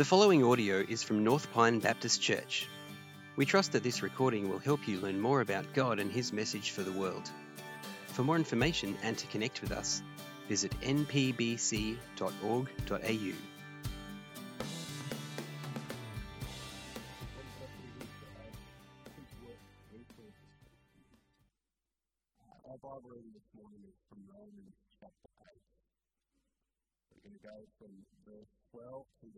The 0.00 0.06
following 0.06 0.42
audio 0.42 0.82
is 0.88 1.02
from 1.02 1.22
North 1.22 1.52
Pine 1.52 1.78
Baptist 1.78 2.22
Church. 2.22 2.66
We 3.36 3.44
trust 3.44 3.72
that 3.72 3.82
this 3.82 4.02
recording 4.02 4.48
will 4.48 4.58
help 4.58 4.88
you 4.88 4.98
learn 4.98 5.20
more 5.20 5.42
about 5.42 5.74
God 5.74 5.98
and 6.00 6.10
His 6.10 6.32
message 6.32 6.70
for 6.70 6.82
the 6.82 6.92
world. 6.92 7.30
For 8.06 8.24
more 8.24 8.36
information 8.36 8.96
and 9.02 9.18
to 9.18 9.26
connect 9.26 9.60
with 9.60 9.72
us, 9.72 10.02
visit 10.48 10.72
npbc.org.au. 10.80 11.98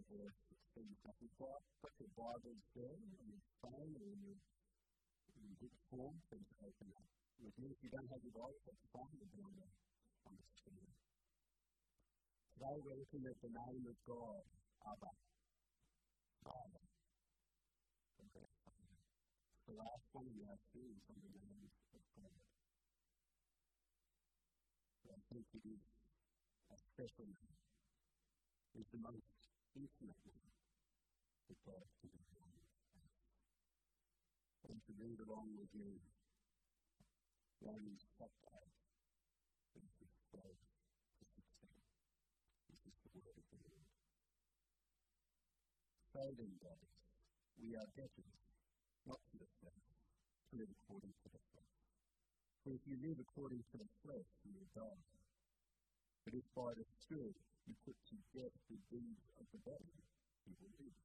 12 0.02 0.10
to 0.10 0.18
the 0.18 0.26
verse 0.26 0.42
16. 0.74 0.82
If 0.82 1.14
you've 1.22 1.38
got 1.38 1.62
put 1.78 1.94
your 2.02 2.10
there 2.74 2.98
on 2.98 3.26
your 3.30 3.44
phone 3.62 3.93
or 4.02 4.10
your, 4.18 4.34
in 5.38 5.54
book 5.62 5.76
form, 5.94 6.16
open 6.58 6.90
up 6.98 7.06
with 7.38 7.54
me. 7.62 7.70
If 7.70 7.79
you 7.86 7.90
don't 7.94 8.10
have 8.10 8.22
your 8.26 8.34
Bible, 8.34 8.62
that's 8.66 8.82
fine. 8.90 9.14
We'll 9.14 9.30
be. 9.30 9.62
Today 12.50 12.76
we're 12.82 12.98
looking 12.98 13.24
at 13.30 13.38
the 13.43 13.52
name 13.54 13.84
of 13.86 13.96
God, 14.07 14.43
Abba. 14.90 15.10
Father. 16.43 16.82
The 19.71 19.74
last 19.79 20.07
one 20.10 20.26
we 20.34 20.43
have 20.50 20.62
seen 20.74 20.98
from 21.07 21.16
the 21.22 21.30
name 21.30 21.71
of 21.94 22.02
God. 22.18 22.43
I 25.14 25.21
think 25.30 25.46
it 25.54 25.62
is 25.62 25.84
a 26.74 26.76
special 26.90 27.26
name. 27.30 27.58
It's 28.74 28.90
the 28.90 28.98
most 28.98 29.51
intimate 29.76 30.21
name 30.29 30.53
that 31.49 31.61
God 31.64 31.86
can 32.00 32.12
give. 32.12 32.53
And 34.69 34.78
to 34.84 34.92
read 35.00 35.20
along 35.24 35.56
with 35.56 35.72
you, 35.72 35.96
Romans 37.64 38.05
chapter 38.19 38.48
8, 38.52 39.80
verses 39.80 40.12
12 40.33 40.44
to 40.44 41.24
16. 41.24 41.72
This 42.69 42.83
is 42.84 42.96
the 43.00 43.12
word 43.16 43.36
of 43.36 43.46
the 43.48 43.61
Lord. 43.64 43.88
So 46.12 46.22
then, 46.36 46.52
brothers, 46.61 46.96
we 47.56 47.72
are 47.78 47.89
debtors, 47.96 48.36
not 49.08 49.20
to 49.33 49.36
the 49.41 49.50
flesh, 49.62 49.86
to 50.50 50.52
live 50.61 50.72
according 50.83 51.14
to 51.22 51.28
the 51.33 51.42
flesh. 51.52 51.74
For 52.64 52.77
if 52.77 52.83
you 52.84 52.96
live 53.00 53.18
according 53.18 53.64
to 53.72 53.77
the 53.80 53.91
flesh, 54.05 54.28
you 54.44 54.52
will 54.52 54.70
die. 54.77 55.05
But 56.22 56.39
if 56.39 56.46
by 56.55 56.70
the 56.78 56.86
Spirit 57.02 57.34
you 57.66 57.74
put 57.86 57.96
to 58.10 58.16
death 58.34 58.56
the 58.68 58.78
deeds 58.91 59.27
of 59.38 59.46
the 59.52 59.60
body, 59.66 59.94
you 60.46 60.55
will 60.58 60.74
live. 60.82 60.98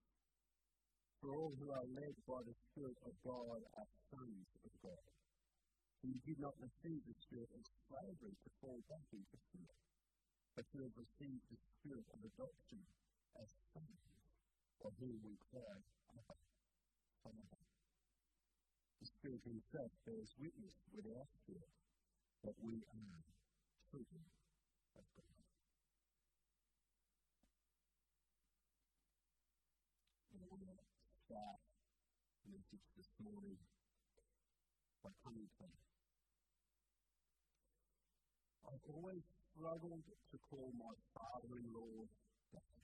For 1.21 1.29
all 1.33 1.53
who 1.57 1.69
are 1.73 1.87
led 1.97 2.15
by 2.29 2.41
the 2.45 2.55
Spirit 2.71 2.97
of 3.05 3.13
God 3.25 3.61
are 3.77 3.89
sons 4.13 4.47
of 4.65 4.71
God. 4.81 5.07
You 6.05 6.13
did 6.23 6.39
not 6.39 6.53
receive 6.61 7.01
the 7.03 7.17
spirit 7.25 7.49
of 7.57 7.63
slavery 7.89 8.37
to 8.37 8.49
fall 8.61 8.79
back 8.85 9.03
into 9.11 9.37
fear, 9.49 9.73
but 10.55 10.65
you 10.71 10.85
have 10.85 10.93
received 10.93 11.43
the 11.49 11.57
spirit 11.57 12.05
of 12.13 12.19
adoption 12.21 12.81
as 13.41 13.49
sons, 13.73 14.01
by 14.79 14.89
whom 15.01 15.17
we 15.25 15.33
cry, 15.49 15.77
Abba, 16.15 16.37
Father. 17.25 17.59
The 19.01 19.07
Spirit 19.09 19.41
Himself 19.43 19.91
bears 20.05 20.31
witness 20.37 20.77
with 20.93 21.05
our 21.17 21.27
spirit 21.41 21.73
that 22.45 22.55
we 22.61 22.77
are 22.77 23.19
children 23.89 24.25
of 24.95 25.05
God. 25.17 25.37
And 30.31 30.39
I 30.39 30.47
want 30.53 30.81
the 31.27 32.55
message 32.55 32.87
this 32.95 33.11
morning 33.19 33.59
by 35.03 35.11
to 35.11 35.67
I've 38.63 38.87
always 38.87 39.23
struggled 39.51 40.07
to 40.07 40.37
call 40.47 40.71
my 40.71 40.93
father-in-law 41.11 42.07
dad. 42.55 42.79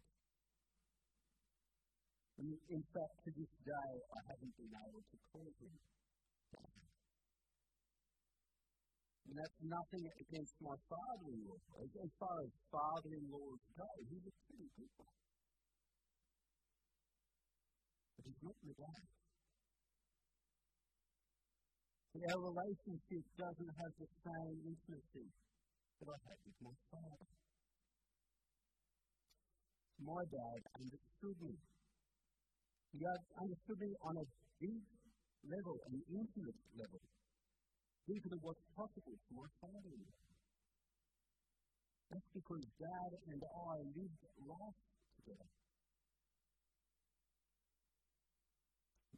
And 2.43 2.51
in 2.67 2.83
fact, 2.91 3.15
to 3.23 3.29
this 3.31 3.53
day, 3.63 3.91
I 4.11 4.19
haven't 4.27 4.55
been 4.59 4.75
able 4.75 5.03
to 5.07 5.17
call 5.31 5.47
him 5.47 5.75
dad. 6.51 6.83
And 9.23 9.39
that's 9.39 9.59
nothing 9.63 10.03
against 10.19 10.55
my 10.59 10.75
father-in-law. 10.91 11.59
As 11.79 12.11
far 12.19 12.35
as 12.43 12.51
father-in-laws 12.75 13.61
go, 13.71 13.87
he's 14.11 14.27
a 14.27 14.35
pretty 14.51 14.67
good 14.75 14.93
one. 14.99 15.32
But 18.23 18.31
he's 18.31 18.43
not 18.43 18.55
my 18.63 18.73
dad. 18.79 19.03
See, 22.13 22.23
our 22.23 22.39
relationship 22.39 23.23
doesn't 23.35 23.73
have 23.83 23.93
the 23.99 24.09
same 24.23 24.57
intimacy 24.63 25.27
that 25.99 26.07
I 26.07 26.17
had 26.23 26.39
with 26.47 26.59
my 26.63 26.75
father. 26.87 27.27
My 29.99 30.23
dad 30.31 30.59
understood 30.79 31.37
me. 31.43 31.55
He 32.93 33.01
understood 33.03 33.79
me 33.81 33.91
on 34.07 34.13
a 34.15 34.25
deep 34.61 34.85
level, 35.43 35.75
an 35.91 35.95
intimate 36.13 36.59
level, 36.79 37.01
deeper 38.07 38.29
than 38.29 38.39
what's 38.39 38.63
possible 38.77 39.17
for 39.27 39.33
my 39.33 39.49
father. 39.59 39.95
That's 42.13 42.29
because 42.31 42.65
Dad 42.77 43.11
and 43.25 43.41
I 43.41 43.73
lived 43.97 44.21
life 44.45 44.79
together. 45.17 45.62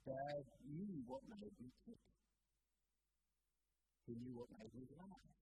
Dad 0.05 0.45
knew 0.69 1.01
what 1.09 1.25
made 1.25 1.57
me 1.57 1.69
tick. 1.81 1.97
He 4.05 4.13
knew 4.21 4.37
what 4.37 4.53
made 4.53 4.69
me 4.77 4.85
laugh. 4.93 5.33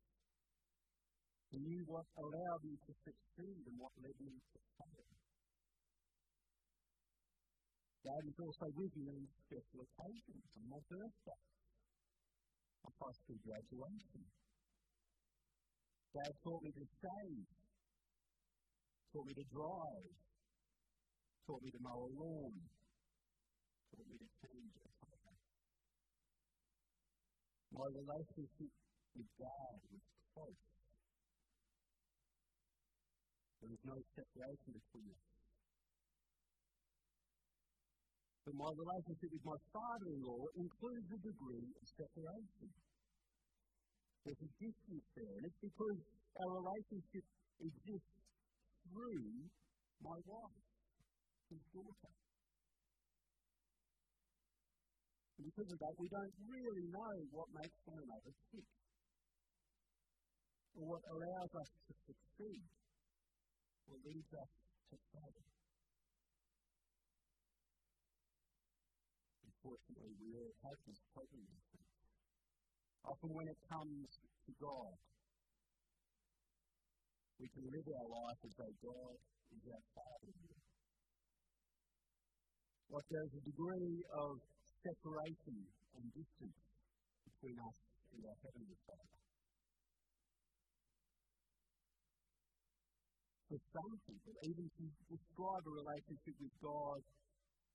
He 1.51 1.59
knew 1.59 1.83
what 1.83 2.07
allowed 2.15 2.63
me 2.63 2.79
to 2.79 2.91
succeed 3.03 3.61
and 3.67 3.75
what 3.75 3.91
led 3.99 4.15
me 4.23 4.39
to 4.39 4.59
fail. 4.79 5.07
Dad 8.07 8.23
was 8.23 8.39
also 8.39 8.71
with 8.71 8.95
me 8.95 9.11
on 9.11 9.27
special 9.51 9.83
occasions, 9.83 10.47
on 10.55 10.65
my 10.71 10.81
birthday, 10.87 11.43
my 12.87 12.91
high 13.03 13.15
school 13.19 13.39
graduation. 13.43 14.23
Dad 16.15 16.33
taught 16.39 16.63
me 16.63 16.71
to 16.71 16.85
save, 17.03 17.47
taught 19.11 19.27
me 19.27 19.33
to 19.35 19.45
drive, 19.51 20.15
taught 21.47 21.61
me 21.63 21.71
to 21.71 21.81
mow 21.83 22.07
a 22.07 22.09
lawn, 22.15 22.55
taught 23.93 24.09
me 24.09 24.17
to 24.17 24.29
change. 24.41 24.73
My 27.73 27.87
relationship 27.93 28.73
with 29.13 29.29
Dad 29.37 29.77
was 29.93 30.05
close. 30.33 30.61
There 33.61 33.69
was 33.69 33.83
no 33.85 33.97
separation 34.17 34.69
between 34.73 35.07
us. 35.13 35.25
But 38.43 38.55
my 38.59 38.71
relationship 38.75 39.29
with 39.31 39.45
my 39.47 39.59
father-in-law 39.71 40.43
includes 40.59 41.07
a 41.15 41.19
degree 41.23 41.69
of 41.79 41.85
separation. 41.95 42.69
There's 44.25 44.41
a 44.43 44.51
distance 44.59 45.07
there, 45.15 45.33
and 45.37 45.43
it's 45.47 45.61
because 45.63 45.99
our 46.43 46.51
relationship 46.59 47.25
exists 47.61 48.19
through 48.89 49.47
my 50.03 50.17
wife, 50.27 50.63
his 51.47 51.63
daughter. 51.71 52.13
Because 55.43 55.69
of 55.75 55.79
that, 55.83 55.93
we 55.99 56.07
don't 56.07 56.35
really 56.47 56.87
know 56.87 57.13
what 57.35 57.51
makes 57.51 57.75
one 57.83 57.99
another 57.99 58.31
tick, 58.47 58.69
or 60.79 60.83
what 60.95 61.03
allows 61.11 61.51
us 61.51 61.69
to 61.83 61.93
succeed, 62.07 62.63
or 63.91 63.99
leads 64.07 64.31
us 64.33 64.51
to 64.89 64.95
fail. 65.11 65.43
Unfortunately, 69.43 70.15
we 70.15 70.31
all 70.39 70.55
have 70.63 70.79
this 70.87 71.01
problem. 71.11 71.45
Often, 73.03 73.31
when 73.35 73.47
it 73.51 73.59
comes 73.67 74.07
to 74.47 74.51
God, 74.63 74.95
we 77.35 77.47
can 77.51 77.67
live 77.67 77.87
our 77.99 78.07
life 78.07 78.39
as 78.47 78.53
though 78.55 78.75
God 78.79 79.15
is 79.51 79.63
our 79.67 79.85
Father. 79.91 80.31
Like 82.87 83.07
there's 83.11 83.35
a 83.35 83.43
degree 83.43 83.99
of 84.15 84.37
separation 84.83 85.57
and 85.95 86.05
distance 86.11 86.59
between 87.23 87.55
us 87.55 87.77
and 88.11 88.21
our 88.27 88.37
Heavenly 88.43 88.77
Father. 88.83 89.15
For 93.47 93.59
some 93.71 93.95
people, 94.03 94.33
even 94.43 94.67
to 94.67 94.83
describe 95.07 95.63
a 95.63 95.73
relationship 95.73 96.35
with 96.35 96.55
God 96.59 96.99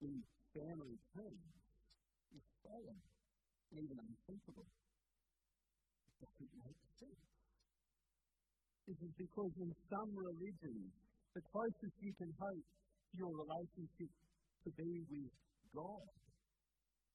in 0.05 0.15
family 0.53 0.99
terms, 1.17 1.49
is 2.37 2.45
fallen, 2.61 3.01
even 3.73 3.97
unthinkable. 4.05 4.69
It 4.69 6.17
doesn't 6.21 6.53
make 6.61 6.83
sense. 6.99 7.25
This 8.85 9.01
is 9.01 9.13
because 9.17 9.55
in 9.65 9.71
some 9.89 10.11
religions, 10.13 10.93
the 11.33 11.43
closest 11.53 11.95
you 12.05 12.13
can 12.21 12.33
hope 12.37 12.69
your 13.17 13.33
relationship 13.33 14.13
to 14.65 14.69
be 14.77 14.93
with 15.09 15.33
God 15.73 16.09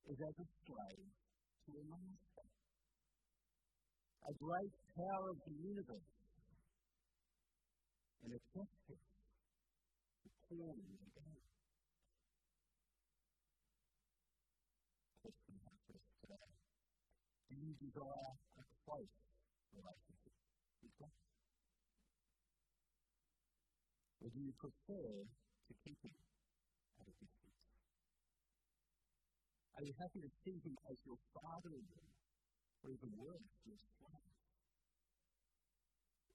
is 0.10 0.20
as 0.20 0.36
a 0.36 0.48
slave 0.68 1.12
to 1.64 1.72
a 1.80 1.84
master. 1.88 2.48
A 4.24 4.34
great 4.36 4.76
power 4.96 5.28
of 5.32 5.40
the 5.48 5.56
universe 5.64 6.12
and 8.24 8.32
a 8.34 8.40
test 8.52 8.84
to 8.88 8.96
you 10.56 10.70
again. 10.72 11.40
Question 15.24 15.56
today. 16.24 16.52
Do 17.50 17.56
you 17.56 17.72
desire 17.80 18.32
a 18.60 18.64
close 18.84 19.16
relationship 19.76 20.36
with 20.84 20.94
God? 21.00 21.16
Or 24.24 24.30
do 24.32 24.40
you 24.40 24.54
prefer 24.56 25.28
to 25.28 25.74
keep 25.84 26.00
him 26.00 26.16
at 27.00 27.08
a 27.08 27.14
distance? 27.20 27.60
Are 29.84 29.92
you 29.92 30.00
happy 30.00 30.24
to 30.24 30.32
see 30.48 30.56
him 30.64 30.80
as 30.88 30.96
your 31.04 31.20
father 31.36 31.76
again, 31.76 32.12
or 32.80 32.96
even 32.96 33.12
worse, 33.20 33.52
your 33.68 33.76
son? 34.00 34.24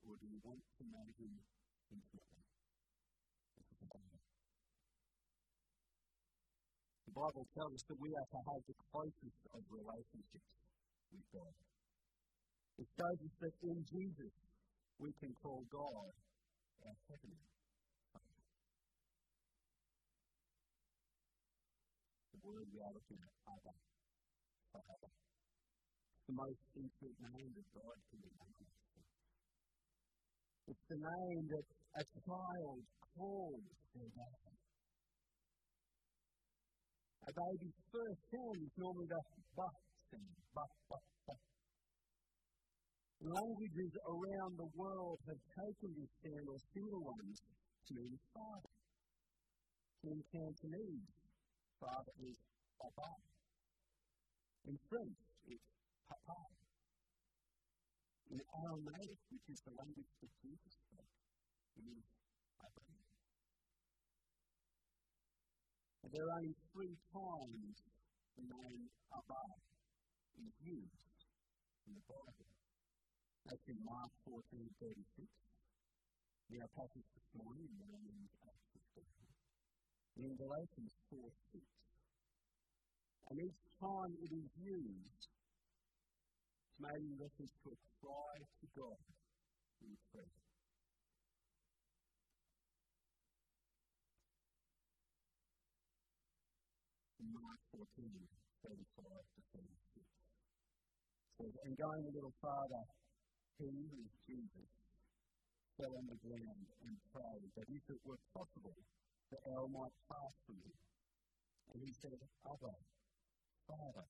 Or 0.05 0.21
do 0.21 0.27
you 0.29 0.37
want 0.45 0.61
to 0.61 0.83
know 0.85 1.09
him 1.17 1.33
intimately? 1.89 2.45
The 7.09 7.15
Bible 7.17 7.49
tells 7.57 7.73
us 7.73 7.85
that 7.89 7.97
we 7.97 8.13
are 8.13 8.29
to 8.37 8.41
have 8.53 8.63
the 8.69 8.77
closest 8.93 9.41
of 9.57 9.65
relationships 9.73 10.53
with 11.09 11.25
God. 11.33 11.57
It 12.77 12.89
shows 13.01 13.17
us 13.17 13.35
that 13.49 13.55
in 13.65 13.81
Jesus 13.81 14.35
we 15.01 15.09
can 15.25 15.33
call 15.41 15.65
God 15.73 16.13
our 16.85 16.97
heavenly 17.09 17.49
word 22.49 22.69
looking 22.73 23.21
at 23.21 23.35
Abba, 23.45 23.75
Father. 24.73 25.13
The 26.29 26.33
most 26.33 26.65
intimate 26.81 27.21
name 27.29 27.51
that 27.53 27.69
God 27.77 27.97
can 28.09 28.19
be 28.25 28.31
known 28.33 28.53
It's 30.69 30.85
the 30.89 31.01
name 31.01 31.43
that 31.53 31.67
a 31.69 32.05
child 32.25 32.81
calls 33.17 33.69
their 33.93 34.13
dad. 34.17 34.53
A 37.29 37.33
baby's 37.37 37.79
first 37.93 38.21
sound 38.33 38.59
is 38.65 38.73
normally 38.81 39.09
the 39.13 39.21
but 39.53 39.77
sound, 40.09 40.37
but, 40.57 40.73
but, 40.89 41.05
but. 41.29 41.41
Languages 43.29 43.93
around 44.09 44.53
the 44.57 44.71
world 44.73 45.19
have 45.29 45.43
taken 45.53 45.91
this 46.01 46.13
sound 46.25 46.47
or 46.49 46.61
similar 46.73 47.03
ones 47.13 47.37
to 47.45 47.91
mean 47.93 48.17
father. 48.33 48.73
In 50.09 50.23
Cantonese, 50.31 51.18
father 51.81 52.15
is 52.23 52.39
papa. 52.79 53.11
In 54.67 54.77
French, 54.91 55.19
it's 55.47 55.71
papa. 56.11 56.39
In 58.29 58.41
Aramaic, 58.43 59.19
which 59.33 59.47
is 59.49 59.61
the 59.65 59.73
language 59.79 60.13
that 60.21 60.33
Jesus 60.43 60.75
spoke, 60.75 61.15
it 61.79 61.83
means 61.87 62.07
papa. 62.61 62.85
And 66.05 66.11
there 66.13 66.27
are 66.29 66.37
only 66.43 66.57
three 66.75 66.97
times 67.15 67.77
the 68.37 68.45
name 68.45 68.83
Abba 69.11 69.45
is 70.39 70.55
used 70.63 71.21
in 71.89 71.93
the 71.97 72.05
Bible. 72.07 72.49
That's 73.49 73.67
in 73.67 73.81
Mark 73.83 74.13
14 74.29 74.45
36. 74.79 75.27
In 76.49 76.61
our 76.61 76.73
passage 76.77 77.09
this 77.13 77.29
morning 77.37 77.69
in 77.69 77.81
Romans 77.93 78.33
8 78.41 79.05
15 79.05 79.48
in 80.17 80.33
Galatians 80.37 80.93
4 81.11 81.21
6. 81.53 81.63
And 83.29 83.37
each 83.45 83.61
time 83.77 84.13
it 84.25 84.33
is 84.33 84.49
used, 84.57 85.23
it's 86.65 86.79
made 86.81 87.05
in 87.05 87.15
reference 87.21 87.53
to 87.65 87.69
a 87.69 87.79
cry 88.01 88.35
to 88.41 88.67
God 88.73 89.03
in 89.85 89.93
prayer. 90.09 90.39
Mark 97.29 97.61
14, 97.77 98.09
35 98.65 99.05
to 99.37 99.41
36. 99.53 100.09
Says, 101.37 101.55
and 101.69 101.75
going 101.77 102.03
a 102.09 102.13
little 102.17 102.33
farther, 102.41 102.85
he, 103.61 103.69
is 103.69 104.11
Jesus, 104.25 104.71
fell 105.77 105.93
on 105.95 106.07
the 106.09 106.19
ground 106.25 106.67
and 106.89 106.95
prayed 107.13 107.51
that 107.55 107.69
if 107.69 107.85
it 107.91 108.01
were 108.09 108.19
possible, 108.33 108.75
the 109.31 109.39
hour 109.53 109.69
might 109.69 109.93
pass 110.09 110.33
from 110.49 110.57
him. 110.65 110.79
And 111.73 111.79
he 111.85 111.93
said, 111.93 112.17
Abba, 112.49 112.73
Father, 113.69 114.07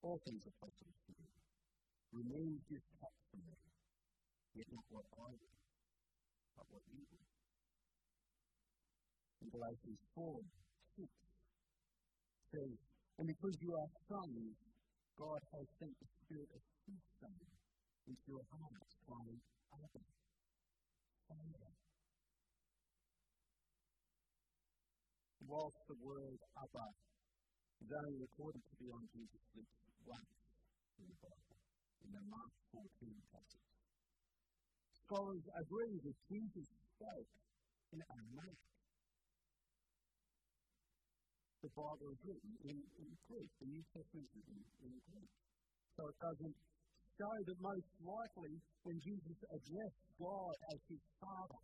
all 0.00 0.16
things 0.24 0.48
are 0.48 0.56
possible 0.56 0.96
for 1.04 1.12
you. 1.12 1.28
Remove 2.16 2.56
this 2.72 2.84
cup 2.96 3.12
from 3.30 3.44
me, 3.44 3.56
yet 4.56 4.66
not 4.72 4.84
what 4.88 5.04
I 5.20 5.30
will, 5.30 5.56
but 6.56 6.66
what 6.72 6.82
you 6.88 7.04
will. 7.04 7.28
In 9.44 9.48
Galatians 9.52 10.00
4, 10.16 10.40
6 10.96 11.08
says, 12.50 12.76
And 13.20 13.28
because 13.28 13.56
you 13.60 13.76
are 13.76 13.90
sons, 14.08 14.56
God 15.20 15.40
has 15.52 15.68
sent 15.76 15.92
the 16.00 16.08
Spirit 16.24 16.48
of 16.56 16.62
His 16.88 17.00
Son 17.20 17.36
into 18.08 18.24
your 18.26 18.44
hearts, 18.48 18.96
crying, 19.04 19.40
Abba, 19.76 20.00
Father. 21.28 21.89
Whilst 25.50 25.82
the 25.90 25.98
word 25.98 26.38
uh, 26.38 26.62
Abba 26.62 26.86
is 27.82 27.90
only 27.90 28.16
recorded 28.22 28.62
to 28.62 28.74
be 28.78 28.86
on 28.94 29.02
Jesus' 29.10 29.50
lips 29.58 29.76
once 30.06 30.34
in 31.02 31.06
the 31.10 31.18
Bible, 31.18 31.58
in 32.06 32.10
the 32.14 32.24
Mark 32.30 32.54
14 32.70 32.86
passage. 33.34 33.66
Scholars 35.10 35.42
agree 35.58 35.96
that 36.06 36.16
Jesus 36.30 36.68
spoke 36.94 37.30
in 37.90 37.98
Aramaic. 37.98 38.62
The 41.66 41.72
Bible 41.74 42.08
is 42.14 42.20
written 42.22 42.52
in, 42.70 42.78
in 42.78 43.08
Greek. 43.26 43.50
The 43.58 43.68
New 43.74 43.84
Testament 43.90 44.30
is 44.30 44.46
written 44.46 44.86
in 44.86 44.94
Greek. 45.10 45.32
So 45.98 46.06
it 46.06 46.18
doesn't 46.22 46.56
show 47.18 47.34
that 47.50 47.58
most 47.58 47.90
likely 48.00 48.54
when 48.86 48.96
Jesus 49.02 49.38
addressed 49.50 50.02
God 50.14 50.56
as 50.72 50.80
his 50.88 51.02
Father, 51.18 51.60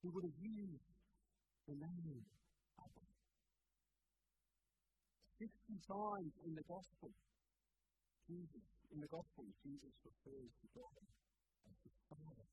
he 0.00 0.08
would 0.08 0.24
have 0.24 0.40
used 0.40 0.88
the 1.68 1.76
name. 1.78 2.24
60 5.36 5.52
times 5.84 6.32
in 6.48 6.52
the 6.56 6.64
Gospel, 6.64 7.12
Jesus, 8.24 8.66
in 8.88 8.98
the 9.04 9.10
Gospel, 9.12 9.44
Jesus 9.60 9.92
refers 10.00 10.48
to 10.48 10.66
God 10.72 10.96
as 11.68 11.76
his 11.84 11.96
Father. 12.08 12.48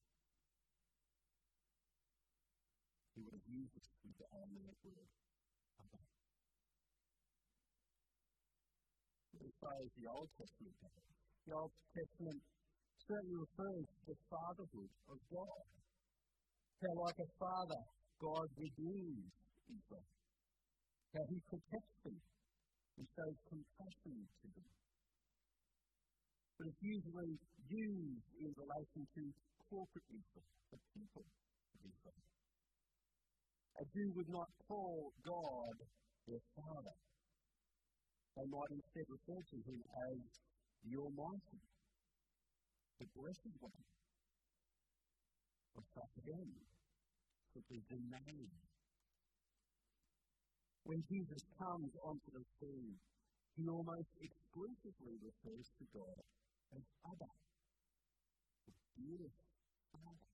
He 3.15 3.23
would 3.23 3.39
have 3.39 3.47
used 3.47 3.75
it 3.79 3.87
with 4.03 4.17
the 4.19 4.27
Aramaic 4.35 4.79
word, 4.83 5.09
Abba. 5.79 5.99
As 9.47 9.53
far 9.63 9.75
as 9.79 9.91
the 9.95 10.07
Old 10.11 10.29
Testament 10.35 10.75
goes, 10.83 11.07
the 11.47 11.53
Old 11.55 11.71
Testament 11.95 12.41
certainly 13.07 13.39
refers 13.47 13.87
to 13.87 14.01
the 14.11 14.19
fatherhood 14.27 14.91
of 15.07 15.17
God. 15.31 15.65
How, 16.83 16.93
like 16.99 17.19
a 17.23 17.29
father, 17.39 17.81
God 18.19 18.47
redeems 18.59 19.31
Israel. 19.71 20.07
How 21.15 21.23
he 21.31 21.39
protects 21.47 21.95
them 22.03 22.19
and 22.97 23.05
shows 23.17 23.37
compassion 23.49 24.17
to 24.41 24.47
them. 24.53 24.71
But 26.57 26.65
it's 26.69 26.83
usually 26.83 27.33
used 27.69 28.27
in 28.37 28.51
relation 28.53 29.01
to 29.03 29.21
corporate 29.69 30.09
Israel, 30.13 30.49
the 30.69 30.79
people 30.93 31.25
of 31.25 31.79
Israel. 31.81 32.23
A 33.81 33.83
Jew 33.89 34.09
would 34.13 34.29
not 34.29 34.49
call 34.69 35.09
God 35.25 35.75
their 36.29 36.43
Father. 36.53 36.95
They 38.37 38.47
might 38.49 38.71
instead 38.73 39.07
refer 39.09 39.41
to 39.41 39.57
him 39.65 39.79
as 39.81 40.19
the 40.85 40.93
Almighty, 40.97 41.61
the 43.01 43.07
Blessed 43.17 43.55
One, 43.61 43.85
or 45.73 45.83
such 45.93 46.13
again, 46.21 46.53
simply 47.53 47.81
the 47.89 47.97
name 47.97 48.53
when 50.83 50.99
Jesus 51.07 51.41
comes 51.55 51.91
onto 52.03 52.29
the 52.35 52.43
scene, 52.59 52.95
he 53.55 53.63
almost 53.69 54.11
exclusively 54.19 55.15
refers 55.23 55.67
to 55.79 55.83
God 55.95 56.19
as 56.75 56.83
Abba, 57.07 57.31
beautiful 58.97 59.47
Father. 59.93 60.29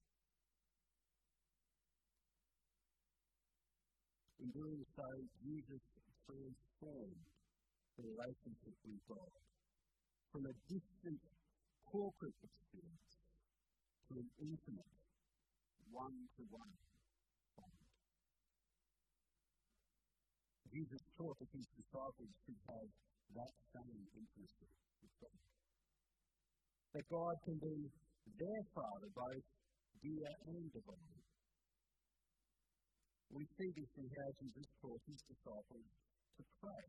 In 4.40 4.48
doing 4.50 4.82
so, 4.96 5.08
Jesus 5.44 5.82
transformed 6.26 7.24
the 7.96 8.04
relationship 8.08 8.76
with 8.88 9.00
God 9.06 9.32
from 10.32 10.42
a 10.48 10.54
distant 10.66 11.22
corporate 11.86 12.38
experience 12.42 13.12
to 14.08 14.12
an 14.18 14.28
intimate 14.40 14.94
one 15.90 16.18
to 16.38 16.42
one 16.50 16.72
Jesus 20.70 21.02
taught 21.18 21.34
that 21.42 21.50
his 21.50 21.66
disciples 21.74 22.32
should 22.46 22.60
have 22.70 22.88
that 23.34 23.54
same 23.74 24.02
intimacy 24.14 24.70
with 25.02 25.14
God. 25.18 25.40
That 26.94 27.06
God 27.10 27.34
can 27.42 27.58
be 27.58 27.76
their 28.38 28.62
Father, 28.70 29.10
both 29.10 29.46
dear 29.98 30.30
and 30.46 30.66
divine. 30.70 31.22
We 33.30 33.42
see 33.58 33.70
this 33.74 33.90
in 33.98 34.06
how 34.14 34.28
Jesus 34.38 34.66
taught 34.82 35.02
his 35.06 35.20
disciples 35.26 35.86
to 36.38 36.42
pray. 36.62 36.86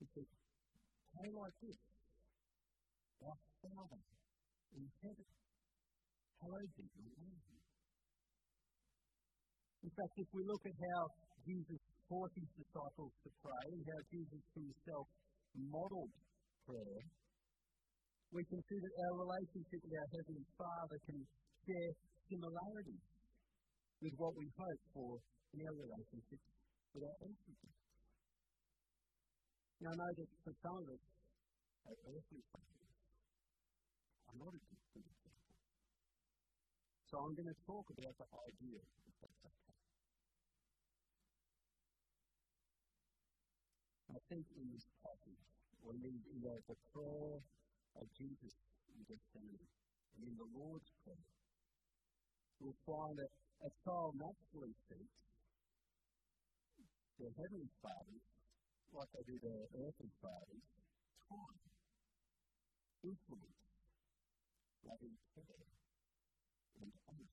He 0.00 0.06
said, 0.16 0.28
Pray 1.12 1.30
like 1.32 1.56
this 1.64 1.80
Our 3.24 3.38
Father 3.64 4.02
in 4.76 4.84
heaven, 5.00 5.28
hallowed 6.40 6.72
be 6.76 6.84
your 6.92 7.12
name. 7.24 7.40
In 9.82 9.90
fact, 9.96 10.14
if 10.20 10.28
we 10.32 10.42
look 10.44 10.62
at 10.68 10.76
how 10.76 11.02
Jesus 11.44 11.80
taught 12.08 12.32
his 12.34 12.50
disciples 12.56 13.12
to 13.22 13.28
pray 13.42 13.68
how 13.84 14.00
Jesus 14.10 14.42
himself 14.56 15.06
modelled 15.54 16.14
prayer, 16.64 17.00
we 18.32 18.42
can 18.44 18.60
see 18.68 18.78
that 18.78 18.94
our 19.08 19.14
relationship 19.24 19.80
with 19.82 19.94
our 19.96 20.08
Heavenly 20.12 20.46
Father 20.56 20.98
can 21.08 21.18
share 21.64 21.90
similarities 22.28 23.04
with 24.04 24.14
what 24.20 24.36
we 24.36 24.46
hope 24.52 24.82
for 24.92 25.12
in 25.56 25.58
our 25.64 25.76
relationship 25.80 26.40
with 26.92 27.02
our 27.08 27.16
earthly. 27.24 27.56
Now, 29.80 29.90
I 29.90 29.96
know 29.96 30.10
that 30.12 30.28
for 30.44 30.54
some 30.60 30.76
of 30.76 30.86
us, 30.92 31.04
our 31.88 31.98
earthly 32.12 32.42
are 34.28 34.36
not 34.36 34.52
a 34.52 34.60
good. 34.60 34.78
So 37.08 37.14
I'm 37.16 37.32
going 37.32 37.48
to 37.48 37.60
talk 37.64 37.86
about 37.88 38.14
the 38.20 38.28
idea 38.28 38.80
of 38.84 39.30
I 44.18 44.34
think 44.34 44.50
in 44.58 44.66
this 44.74 44.82
passage, 44.98 45.46
or 45.86 45.94
in, 45.94 46.10
in 46.10 46.42
the, 46.42 46.58
prayer 46.90 47.38
of 48.02 48.06
Jesus 48.18 48.50
in 48.90 48.98
Gethsemane, 49.06 49.70
and 50.18 50.22
in 50.26 50.34
the 50.34 50.50
Lord's 50.58 50.90
Prayer, 51.06 51.30
we'll 52.58 52.82
find 52.82 53.14
that 53.14 53.30
a 53.62 53.70
child 53.86 54.18
naturally 54.18 54.74
seeks 54.90 55.22
their 57.22 57.30
heavenly 57.38 57.70
fathers, 57.78 58.26
like 58.90 59.06
they 59.14 59.22
do 59.22 59.38
their 59.38 59.86
earthly 59.86 60.10
fathers, 60.18 60.66
time, 61.30 61.62
influence, 63.06 63.62
loving 64.82 65.14
care, 65.38 65.62
and 66.82 66.90
honour. 67.06 67.30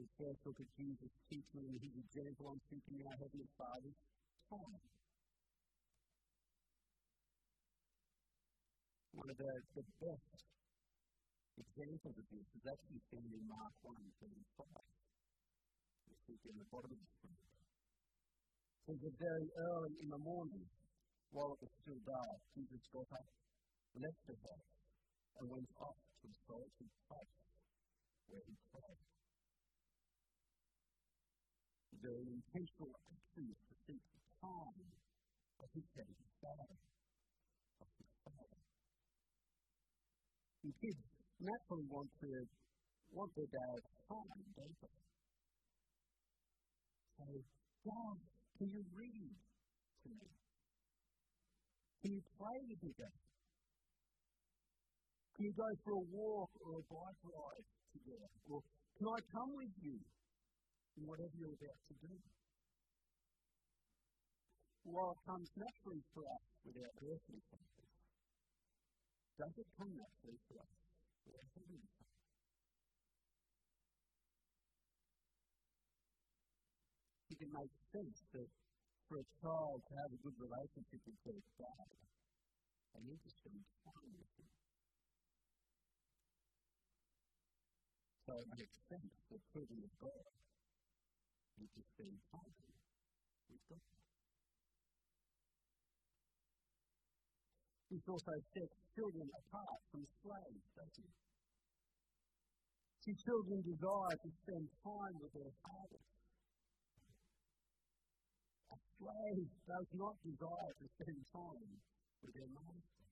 We 0.00 0.08
first 0.16 0.40
look 0.48 0.56
at 0.64 0.70
Jesus' 0.80 1.12
teaching 1.28 1.68
and 1.68 1.76
his 1.76 1.92
example 2.08 2.56
on 2.56 2.58
seeking 2.72 3.04
our 3.04 3.20
heavenly 3.20 3.52
fathers 3.60 4.00
time. 4.52 4.84
One 9.12 9.28
of 9.32 9.36
the, 9.36 9.52
the 9.72 9.84
best 10.02 10.44
examples 11.56 12.16
of 12.20 12.26
this 12.28 12.48
is 12.52 12.64
actually 12.68 13.02
found 13.12 13.32
in 13.32 13.44
Mark 13.48 13.74
1 13.80 13.96
35. 13.96 14.92
You 16.04 16.16
see 16.26 16.36
in 16.52 16.56
the 16.60 16.68
bottom 16.68 16.92
of 16.92 17.00
the 17.00 17.08
screen. 17.16 17.40
It 18.82 18.98
says 18.98 19.14
very 19.16 19.48
early 19.56 19.94
in 20.04 20.08
the 20.10 20.20
morning, 20.20 20.66
while 21.32 21.54
it 21.54 21.60
was 21.64 21.72
still 21.80 22.00
dark, 22.04 22.38
Jesus 22.52 22.82
got 22.92 23.08
up, 23.08 23.28
left 23.96 24.20
the 24.26 24.36
house, 24.36 24.72
and 25.38 25.44
went 25.48 25.70
up 25.80 25.96
to 25.96 26.24
the 26.28 26.38
solitary 26.44 26.92
place 27.08 27.36
where 28.28 28.44
he 28.44 28.54
prayed. 28.68 29.04
The 32.02 32.14
intentional 32.26 32.92
action 33.06 33.46
to 33.54 33.74
seek 33.86 34.02
time 34.42 34.82
of 35.62 35.68
his 35.70 35.86
heavenly 35.94 36.30
Father. 36.42 36.74
Of 37.78 37.90
his 37.94 38.12
Father. 38.26 38.60
And 40.66 40.72
kids 40.82 41.02
naturally 41.38 41.86
want 41.86 42.10
to 42.22 42.28
want 43.12 43.30
their 43.38 43.50
dad's 43.54 43.86
time, 44.08 44.42
don't 44.58 44.78
they? 44.82 44.96
So, 47.18 47.26
Dad, 47.86 48.18
can 48.58 48.68
you 48.72 48.82
read 48.94 49.32
to 50.02 50.08
me? 50.10 50.28
Can 52.02 52.10
you 52.18 52.22
play 52.34 52.58
with 52.66 52.82
me? 52.82 52.92
Can 55.36 55.44
you 55.46 55.54
go 55.54 55.68
for 55.84 55.92
a 55.92 56.04
walk 56.10 56.50
or 56.66 56.82
a 56.82 56.84
bike 56.90 57.22
ride 57.30 57.66
together? 57.94 58.30
Or 58.50 58.58
can 58.98 59.06
I 59.06 59.18
come 59.30 59.50
with 59.54 59.74
you 59.82 59.96
in 60.98 61.02
whatever 61.06 61.34
you're 61.38 61.54
about 61.54 61.80
to 61.88 61.94
do? 62.02 62.14
It 64.82 65.20
comes 65.26 65.48
naturally 65.54 66.02
for 66.10 66.26
us 66.26 66.44
with 66.66 66.76
our 66.82 66.94
earthly 67.06 67.40
fathers, 67.50 67.92
does 69.38 69.54
it 69.58 69.68
come 69.78 69.92
naturally 69.94 70.40
for 70.50 70.58
us 70.58 70.74
with 71.26 71.34
our 71.38 71.48
heavenly 71.54 71.86
fathers? 71.86 72.18
It 77.30 77.38
can 77.38 77.52
make 77.54 77.74
sense 77.94 78.18
that 78.34 78.50
for 79.08 79.16
a 79.22 79.26
child 79.40 79.78
to 79.86 79.92
have 80.02 80.10
a 80.12 80.20
good 80.20 80.36
relationship 80.36 81.00
with 81.06 81.20
their 81.24 81.42
father, 81.56 82.00
they 82.92 83.02
need 83.06 83.20
to 83.22 83.30
spend 83.32 83.62
time 83.86 84.10
with 84.12 84.32
him. 84.36 84.50
So 88.26 88.32
it 88.36 88.48
makes 88.56 88.78
sense 88.88 89.14
that 89.30 89.40
children 89.52 89.80
of 89.84 89.92
God 90.00 90.26
need 91.58 91.72
to 91.72 91.82
spend 91.92 92.16
time 92.32 92.56
with 93.48 93.64
God. 93.68 94.11
This 97.92 98.08
also 98.08 98.32
sets 98.56 98.72
children 98.96 99.28
apart 99.28 99.80
from 99.92 100.00
slaves, 100.24 100.64
doesn't 100.72 101.04
it? 101.04 101.18
See, 103.04 103.12
children 103.20 103.60
desire 103.60 104.16
to 104.16 104.30
spend 104.32 104.64
time 104.80 105.14
with 105.20 105.28
their 105.36 105.52
fathers. 105.60 106.08
A 108.72 108.76
slave 108.96 109.44
does 109.68 109.88
not 109.92 110.16
desire 110.24 110.72
to 110.72 110.86
spend 110.96 111.20
time 111.36 111.68
with 112.24 112.32
their 112.32 112.48
master. 112.48 113.04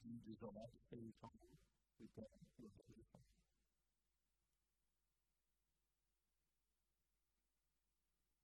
Do 0.00 0.08
you 0.08 0.20
desire 0.32 0.64
to 0.64 0.80
spend 0.88 1.12
time 1.20 1.52
with 2.00 2.12
God, 2.16 2.40
your 2.56 2.72
Father? 3.12 3.36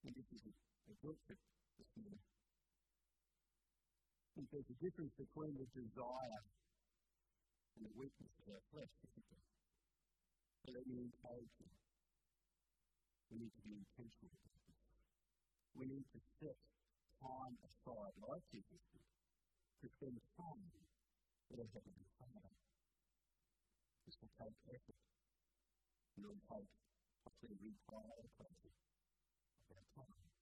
And 0.05 0.13
this 0.21 0.29
is 0.37 0.43
a, 0.45 0.53
a 0.53 0.95
good 1.01 1.17
this 1.33 1.91
morning 1.97 2.36
think 4.37 4.53
there's 4.53 4.69
a 4.69 4.81
difference 4.85 5.17
between 5.17 5.57
the 5.57 5.65
desire 5.73 6.45
and 7.73 7.89
the 7.89 7.95
weakness 7.97 8.29
of 8.45 8.53
our 8.53 8.65
flesh, 8.69 8.93
isn't 9.09 9.29
there? 9.33 9.49
So 10.61 10.67
let 10.77 10.85
me 10.85 11.09
encourage 11.09 11.57
you. 11.57 11.73
We 13.33 13.41
need 13.41 13.55
to 13.57 13.63
be 13.65 13.81
intentional 13.81 14.37
this. 14.45 14.77
We 15.73 15.89
need 15.89 16.05
to 16.13 16.21
set 16.37 16.59
time 17.25 17.57
aside, 17.65 18.15
like 18.29 18.45
Jesus 18.53 18.83
did, 18.93 19.09
to 19.81 19.87
spend 19.97 20.21
time 20.37 20.69
with 21.49 21.65
our 21.65 21.71
Heavenly 21.73 22.09
Father. 22.21 22.53
This 24.05 24.21
will 24.21 24.37
take 24.37 24.59
effort. 24.69 25.01
It 25.01 26.23
will 26.29 26.45
take, 26.53 26.71
hopefully, 27.25 27.57
reprioritizing 27.57 28.77
of 29.65 29.81
our 29.81 29.89
time. 29.97 30.36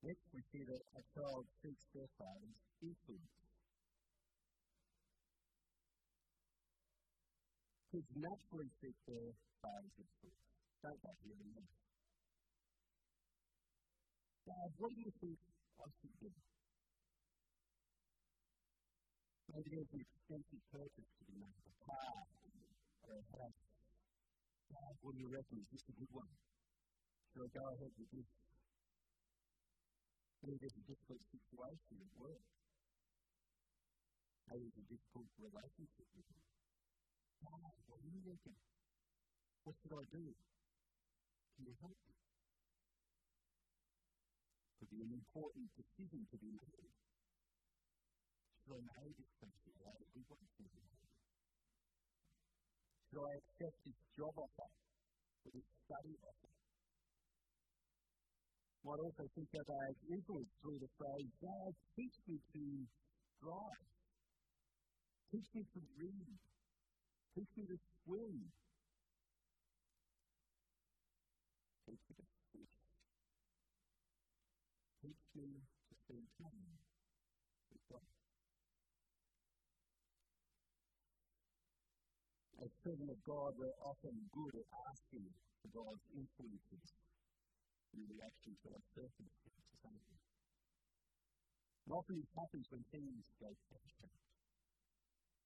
Next, 0.00 0.24
we 0.32 0.40
see 0.48 0.64
that 0.64 0.80
a 0.96 1.02
child 1.12 1.44
seeks 1.60 1.84
their 1.92 2.08
father's 2.16 2.56
influence. 2.80 3.36
Kids 7.92 8.08
naturally 8.16 8.70
seek 8.80 8.96
their 9.04 9.28
father's 9.60 9.96
influence. 10.00 10.40
Don't 10.80 11.00
they 11.04 11.16
really 11.28 11.52
know? 11.52 11.68
Dad, 14.48 14.72
what 14.80 14.88
do 14.88 14.96
you 15.04 15.12
think 15.20 15.36
I 15.84 15.86
should 16.00 16.16
do? 16.16 16.32
Maybe 19.52 19.68
there's 19.76 19.92
an 19.92 20.00
expensive 20.00 20.62
purchase 20.72 21.10
to 21.12 21.22
be 21.28 21.34
made, 21.44 21.60
a 21.60 21.74
car 21.84 22.24
or 23.04 23.20
a 23.20 23.24
house. 23.36 23.60
Dad, 24.72 24.94
what 25.04 25.12
do 25.12 25.20
you 25.20 25.28
reckon? 25.28 25.60
Is 25.60 25.68
this 25.76 25.84
a 25.92 25.94
good 26.00 26.12
one? 26.16 26.30
Should 27.36 27.44
I 27.44 27.50
go 27.52 27.68
ahead 27.68 27.92
with 28.00 28.10
this? 28.16 28.49
Maybe 30.40 30.56
there's 30.56 30.72
a 30.72 30.86
difficult 30.88 31.20
situation 31.28 32.00
at 32.00 32.12
work. 32.16 32.44
Maybe 34.48 34.72
there's 34.72 34.80
a 34.80 34.88
difficult 34.88 35.28
relationship 35.36 36.08
with 36.16 36.26
what 37.86 38.00
you? 38.00 38.56
What 39.64 39.76
should 39.84 39.92
I 39.92 40.04
do? 40.08 40.24
Can 41.56 41.62
you 41.68 41.76
help 41.84 41.98
me? 42.08 42.16
Could 44.80 44.90
be 44.90 45.00
an 45.04 45.12
important 45.12 45.68
decision 45.76 46.24
to 46.32 46.36
be 46.40 46.50
made. 46.56 46.92
Should 48.64 48.72
I 48.72 48.80
marry 48.80 49.12
this 49.12 49.32
person? 49.36 49.72
A 49.76 49.92
good 50.16 50.24
one 50.32 50.46
for? 50.56 50.68
Should 53.10 53.20
I 53.20 53.32
accept 53.36 53.76
this 53.84 54.00
job 54.16 54.34
offer 54.40 54.70
or 55.44 55.50
this 55.52 55.68
study 55.84 56.16
offer? 56.24 56.59
Might 58.80 58.96
also 59.04 59.28
think 59.36 59.48
of 59.60 59.68
as 59.68 59.96
influence 60.08 60.48
through 60.64 60.80
the 60.80 60.88
phrase, 60.96 61.28
God, 61.44 61.72
teach 61.96 62.16
me 62.24 62.40
to 62.40 62.64
drive. 63.44 63.84
Teach 65.28 65.48
me 65.52 65.62
to 65.68 65.80
read. 66.00 66.32
Teach 67.36 67.52
me 67.60 67.64
to 67.68 67.76
swim. 67.76 68.40
Teach 71.84 72.02
me 72.08 72.14
to 72.16 72.26
fish. 72.56 72.76
Teach 75.04 75.24
me 75.36 75.48
to 75.60 75.92
spend 76.00 76.24
time 76.40 76.72
with 77.68 77.84
God. 77.92 78.08
As 82.64 82.70
children 82.80 83.08
of 83.12 83.20
God, 83.28 83.52
we're 83.60 83.76
often 83.84 84.16
good 84.32 84.54
at 84.56 84.68
asking 84.88 85.28
for 85.60 85.68
God's 85.84 86.04
influences 86.16 86.99
in 87.94 88.02
reaction 88.06 88.52
to 88.54 88.66
our 88.70 88.84
circumstances, 88.94 89.78
aren't 89.82 90.06
we? 90.06 90.18
And 91.84 91.90
often 91.90 92.14
this 92.22 92.32
happens 92.38 92.66
when 92.70 92.82
things 92.94 93.24
go 93.42 93.50
pear 93.50 94.10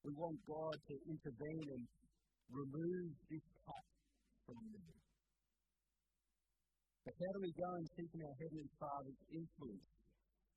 We 0.05 0.11
want 0.13 0.37
God 0.45 0.77
to 0.77 0.95
intervene 1.09 1.67
and 1.73 1.83
remove 2.53 3.09
this 3.25 3.45
cup 3.65 3.85
from 4.45 4.61
me. 4.69 4.85
But 7.05 7.13
how 7.17 7.31
do 7.33 7.39
we 7.41 7.53
go 7.53 7.69
and 7.69 7.87
seek 7.97 8.11
our 8.17 8.35
Heavenly 8.37 8.69
Father's 8.81 9.21
influence 9.29 9.89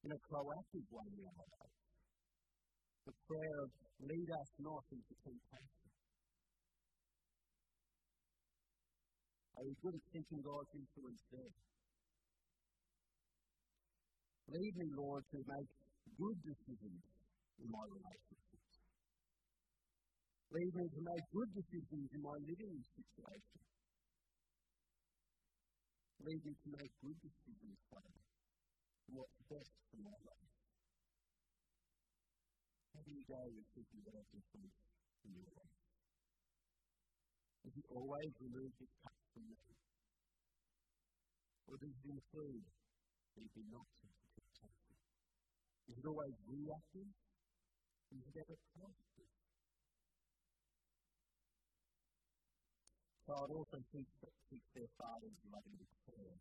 in 0.05 0.11
a 0.13 0.21
proactive 0.29 0.87
way 0.93 1.09
in 1.13 1.25
our 1.25 1.49
lives? 1.57 1.81
The 3.05 3.15
prayer 3.25 3.57
of 3.65 3.71
lead 4.05 4.29
us 4.33 4.51
not 4.61 4.85
into 4.93 5.15
temptation. 5.25 5.89
Are 9.59 9.65
you 9.65 9.75
good 9.83 9.97
at 9.97 10.05
seeking 10.13 10.41
God's 10.45 10.73
influence 10.77 11.23
there? 11.33 11.53
Lead 14.49 14.75
me, 14.81 14.89
Lord, 14.97 15.25
to 15.29 15.39
make 15.45 15.69
good 16.17 16.39
decisions 16.41 17.05
in 17.61 17.69
my 17.69 17.85
relationships. 17.85 18.73
Lead 20.49 20.73
me 20.73 20.89
to 20.89 21.01
make 21.05 21.25
good 21.37 21.51
decisions 21.53 22.09
in 22.17 22.21
my 22.25 22.33
living 22.41 22.81
situation. 22.97 23.61
Lead 26.25 26.41
me 26.49 26.53
to 26.57 26.69
make 26.81 26.93
good 27.05 27.19
decisions, 27.21 27.77
Father, 27.93 28.17
for 29.05 29.21
what's 29.21 29.37
best 29.53 29.73
for 29.93 30.01
my 30.01 30.17
life. 30.17 30.49
Do 33.05 33.13
you 33.13 33.25
go 33.29 33.41
with 33.53 33.69
seeking 33.77 34.01
God's 34.05 34.33
in 34.33 35.33
your 35.33 35.49
life? 35.61 35.77
Does 37.65 37.75
he 37.77 37.85
always 37.93 38.33
remove 38.41 38.73
his 38.81 38.93
cup 39.05 39.17
from 39.33 39.45
me? 39.45 39.57
Or 41.69 41.77
does 41.77 41.93
it 41.93 42.09
include 42.09 42.65
anything 43.37 43.69
not 43.73 43.85
temptation? 43.93 44.18
Is 45.89 45.97
it 45.97 46.07
always 46.07 46.37
reactive? 46.45 47.09
Is 48.13 48.25
it 48.29 48.37
ever 48.45 48.57
positive? 48.77 49.33
God 53.29 53.49
also 53.53 53.77
seeks, 53.93 54.13
seeks 54.49 54.69
their 54.73 54.89
father's 54.97 55.37
loving 55.53 55.81
care. 56.09 56.37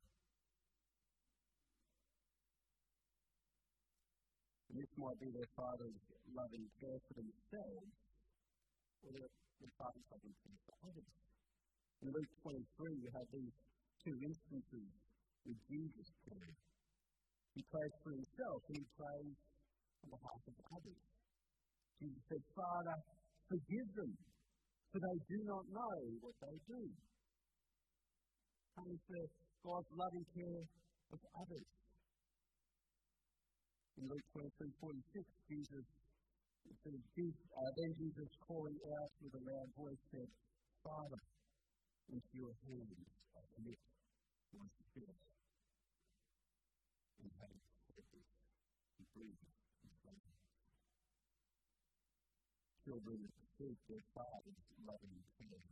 This 4.71 4.91
might 4.95 5.19
be 5.19 5.31
their 5.33 5.51
father's 5.55 5.99
loving 6.31 6.67
care 6.79 6.99
for 7.07 7.15
themselves, 7.17 7.91
or 9.03 9.09
their, 9.15 9.31
their 9.59 9.73
father's 9.75 10.07
loving 10.11 10.35
care 10.43 10.59
for 10.63 10.75
others. 10.87 11.11
In 12.03 12.13
Luke 12.13 12.29
23, 12.45 12.63
we 13.03 13.09
have 13.15 13.27
these 13.33 13.55
two 14.05 14.15
instances 14.21 14.91
with 15.43 15.57
Jesus 15.67 16.07
praying. 16.29 16.55
He 17.57 17.65
prays 17.73 17.95
for 18.05 18.13
himself 18.13 18.59
and 18.69 18.77
he 18.77 18.85
prays 18.93 19.33
on 20.05 20.07
behalf 20.13 20.41
of 20.45 20.55
others. 20.77 21.01
Jesus 21.97 22.23
said, 22.29 22.43
Father, 22.53 22.97
forgive 23.49 23.89
them, 23.97 24.13
for 24.93 24.99
they 25.01 25.17
do 25.25 25.39
not 25.49 25.65
know 25.73 25.95
what 26.21 26.37
they 26.37 26.53
do. 26.69 26.81
Praying 28.77 29.01
for 29.09 29.23
God's 29.65 29.89
loving 29.89 30.27
care 30.37 30.61
of 31.17 31.19
others. 31.33 31.67
In 33.97 34.05
Luke 34.05 34.27
23 34.37 34.69
46, 34.77 35.25
Jesus 35.49 35.85
says, 36.77 37.01
uh, 37.17 37.71
then 37.73 37.91
Jesus 37.97 38.29
calling 38.45 38.77
out 39.01 39.11
with 39.17 39.33
a 39.33 39.41
loud 39.41 39.69
voice 39.73 40.03
said, 40.13 40.29
Father, 40.85 41.21
into 42.13 42.33
your 42.37 42.53
hands 42.69 43.01
I 43.33 43.41
commit 43.57 43.81
my 44.53 44.67
spirit. 44.77 45.36
Have 47.17 47.57
purpose 47.97 48.29
and 49.01 49.07
breathe 49.17 49.41
and 49.81 49.93
faith. 50.05 50.37
Children 52.85 53.19
seek 53.57 53.77
their 53.89 54.05
father's 54.13 54.61
loving 54.85 55.17
care. 55.41 55.65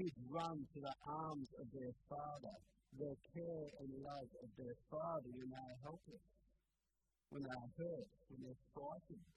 Kids 0.00 0.16
run 0.32 0.64
to 0.72 0.78
the 0.80 0.96
arms 1.04 1.52
of 1.60 1.68
their 1.76 1.92
father, 2.08 2.56
their 2.96 3.16
care 3.36 3.68
and 3.84 3.92
love 4.00 4.30
of 4.40 4.48
their 4.56 4.76
father 4.88 5.28
when 5.36 5.52
they 5.52 5.60
are 5.60 5.80
helpless, 5.84 6.24
when 7.28 7.44
they 7.44 7.52
are 7.52 7.72
hurt, 7.76 8.08
when 8.32 8.40
they're 8.40 8.64
frightened, 8.72 9.28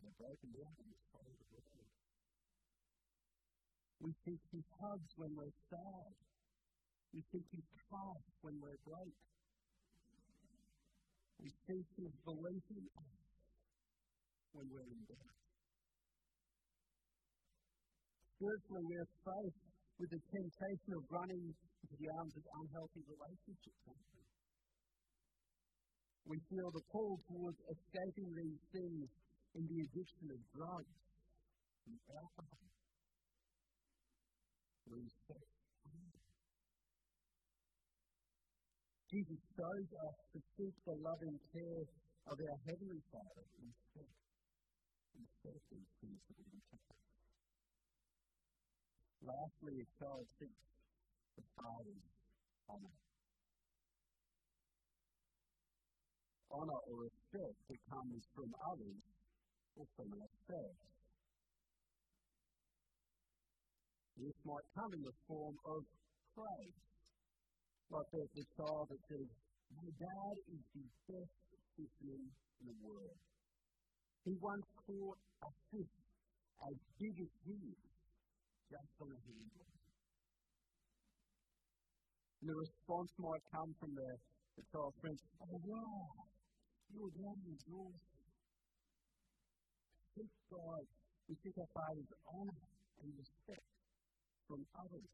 and 0.00 0.02
are 0.08 0.16
broken 0.16 0.48
down 0.56 0.74
in 0.80 0.86
this 0.88 1.04
cold 1.12 1.40
world. 1.52 1.92
We 4.00 4.16
seek 4.24 4.40
His 4.48 4.64
hugs 4.80 5.12
when 5.20 5.36
we're 5.36 5.52
sad. 5.68 6.29
We 7.10 7.20
seek 7.34 7.46
His 7.50 7.66
trust 7.90 8.30
when 8.42 8.54
we're 8.62 8.78
broke. 8.86 9.18
We 11.42 11.50
seek 11.50 11.86
His 11.98 12.14
belief 12.22 12.62
when 14.54 14.66
we're 14.70 14.86
in 14.86 15.02
doubt. 15.10 15.38
Spiritually, 18.38 18.84
we're 18.86 19.10
faced 19.26 19.64
with 19.98 20.10
the 20.16 20.22
temptation 20.32 20.90
of 20.96 21.02
running 21.10 21.44
into 21.50 21.94
the 21.98 22.08
arms 22.16 22.34
of 22.38 22.44
unhealthy 22.62 23.04
relationships, 23.04 23.80
we? 23.84 24.00
we 26.24 26.38
feel 26.48 26.70
the 26.72 26.84
pull 26.94 27.20
towards 27.28 27.58
escaping 27.68 28.30
these 28.32 28.62
things 28.72 29.04
in 29.58 29.62
the 29.66 29.78
addiction 29.82 30.26
of 30.30 30.40
drugs 30.54 30.96
and 31.84 31.98
alcohol 32.16 32.70
Jesus 39.10 39.42
shows 39.58 39.90
us 40.06 40.16
the 40.86 40.94
loving 41.02 41.34
care 41.50 41.82
of 42.30 42.36
our 42.38 42.58
Heavenly 42.62 43.02
Father 43.10 43.42
instead 43.58 44.06
of 45.50 45.62
these 45.66 45.90
things 45.98 46.20
that 46.30 46.38
we. 46.38 46.60
Lastly, 49.26 49.82
a 49.82 49.86
child 49.98 50.26
seeks 50.38 50.62
the 51.34 51.42
Father's 51.58 52.06
honour. 52.70 52.96
Honour 56.54 56.80
or 56.86 56.96
respect 57.02 57.58
that 57.66 57.82
comes 57.90 58.22
from 58.30 58.48
others 58.62 59.02
or 59.74 59.86
from 59.98 60.08
ourselves. 60.22 60.86
This 64.22 64.38
might 64.46 64.68
come 64.78 64.94
in 64.94 65.02
the 65.02 65.16
form 65.26 65.58
of 65.66 65.82
praise. 66.38 66.89
Like 67.90 68.06
the, 68.14 68.22
the 68.38 68.46
child 68.54 68.86
that 68.86 69.02
says, 69.10 69.28
My 69.74 69.90
dad 69.98 70.34
is 70.46 70.62
the 70.78 70.86
best 71.10 71.34
fisherman 71.74 72.22
in 72.30 72.64
the 72.70 72.76
world. 72.86 73.18
He 74.22 74.32
once 74.38 74.62
caught 74.86 75.18
a 75.42 75.50
fish 75.74 75.96
as 76.70 76.76
big 77.02 77.14
as 77.18 77.32
he 77.42 77.56
is, 77.66 77.82
just 78.70 78.94
on 79.02 79.10
a 79.10 79.20
handle. 79.26 79.70
And 82.40 82.46
the 82.46 82.56
response 82.62 83.10
might 83.18 83.44
come 83.50 83.70
from 83.82 83.90
the, 83.90 84.10
the 84.54 84.64
child's 84.70 84.96
friends, 85.02 85.20
Oh, 85.42 85.58
wow, 85.66 86.30
your 86.94 87.10
dad 87.10 87.38
is 87.42 87.62
awesome. 87.74 88.26
Seek 90.14 90.32
God, 90.46 90.84
we 91.26 91.34
seek 91.42 91.58
our 91.58 91.70
Father's 91.74 92.12
honour 92.38 92.62
and 93.02 93.10
respect 93.18 93.66
from 94.46 94.62
others. 94.78 95.10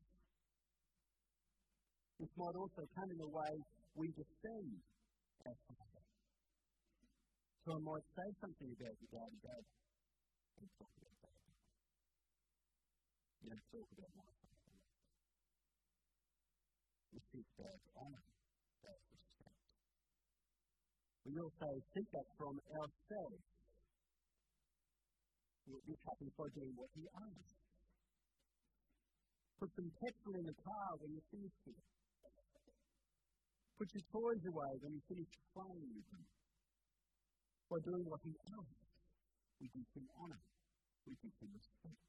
This 2.17 2.33
might 2.33 2.57
also 2.57 2.83
come 2.97 3.09
in 3.13 3.19
the 3.21 3.29
way 3.29 3.53
we 3.93 4.09
defend 4.17 4.73
our 5.45 5.57
Father. 5.69 6.05
So 7.61 7.77
I 7.77 7.81
might 7.85 8.07
say 8.17 8.29
something 8.41 8.71
about 8.73 8.97
your 8.97 9.11
dad 9.13 9.31
and 9.37 9.43
dad 9.45 9.65
and 10.57 10.69
talk 10.81 10.93
about 10.97 11.17
that. 11.21 11.37
You 13.45 13.49
don't 13.53 13.69
talk 13.69 13.89
about 13.93 14.13
my 14.17 14.31
Father. 14.33 14.81
We 17.13 17.19
seek 17.37 17.49
God's 17.61 17.87
honour, 18.01 18.25
God's 18.81 19.07
respect. 19.13 19.61
We 21.27 21.33
also 21.37 21.69
seek 21.93 22.09
that 22.17 22.29
from 22.41 22.55
ourselves. 22.81 23.45
This 25.67 26.01
happens 26.07 26.33
by 26.39 26.49
doing 26.55 26.73
what 26.79 26.91
he 26.97 27.05
asks. 27.13 27.53
Put 29.59 29.69
some 29.75 29.91
petrol 30.01 30.35
in 30.39 30.47
the 30.47 30.59
car 30.65 30.89
when 31.03 31.11
you 31.13 31.23
finish 31.29 31.59
it. 31.67 31.96
Put 33.77 33.89
your 33.93 34.07
toys 34.09 34.45
away 34.49 34.73
when 34.81 34.93
you 34.97 35.03
finish 35.05 35.31
playing 35.53 35.91
with 35.93 36.09
them. 36.09 36.25
By 37.69 37.79
doing 37.85 38.07
what 38.09 38.21
he 38.25 38.33
asks, 38.33 38.89
we 39.61 39.67
give 39.69 39.89
him 39.93 40.07
honour. 40.17 40.43
We 41.05 41.13
give 41.21 41.37
him 41.37 41.51
respect. 41.53 42.01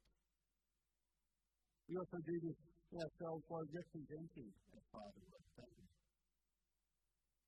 We 1.88 1.94
also 1.96 2.18
do 2.24 2.36
this 2.40 2.58
ourselves 2.96 3.44
by 3.52 3.60
representing 3.68 4.48
our 4.48 4.84
Father 4.92 5.24
don't? 5.28 5.88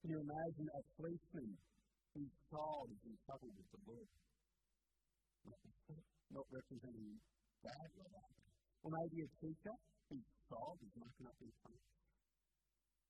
Can 0.01 0.09
you 0.13 0.21
imagine 0.21 0.69
a 0.69 0.81
policeman 0.97 1.51
whose 2.13 2.35
child 2.53 2.89
is 2.93 3.03
in 3.09 3.17
trouble 3.25 3.51
with 3.57 3.69
the 3.73 3.81
law? 3.89 4.05
Not 6.29 6.47
representing 6.53 7.21
bad 7.65 7.89
like 7.97 8.15
Or 8.85 8.91
maybe 8.93 9.25
a 9.25 9.31
teacher 9.41 9.77
whose 10.09 10.29
child 10.49 10.77
is 10.81 10.93
knocking 10.97 11.27
up 11.29 11.37
his 11.41 11.57
face. 11.65 11.89
Not 11.89 11.89
representing 11.89 11.89
bad 11.89 13.09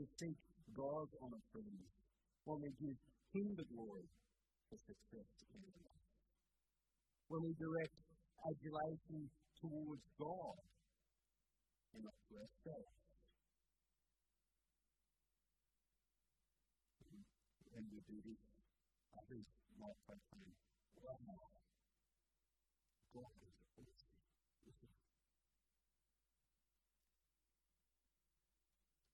we 0.00 0.06
seek 0.16 0.38
God's 0.72 1.12
honour 1.20 1.44
for 1.52 1.60
this 1.60 1.92
when 2.48 2.58
we 2.64 2.70
give 2.80 2.96
Him 3.36 3.52
the 3.52 3.66
glory 3.68 4.08
for 4.70 4.78
success 4.86 5.28
in 5.52 5.60
life? 5.60 6.06
When 7.28 7.42
we 7.44 7.52
direct 7.60 7.92
adulation 8.48 9.28
towards 9.60 10.00
God 10.16 10.56
and 11.92 12.04
not 12.06 12.16
to 12.30 12.34
ourselves? 12.40 12.96
And 17.76 17.84
we 17.92 18.00
do 18.08 18.16
this, 18.24 18.40
others 19.20 19.46
might 19.76 20.00
proclaim, 20.08 20.52
wow, 21.04 21.44
God 23.12 23.36
is 23.44 23.52
awesome. 23.76 24.10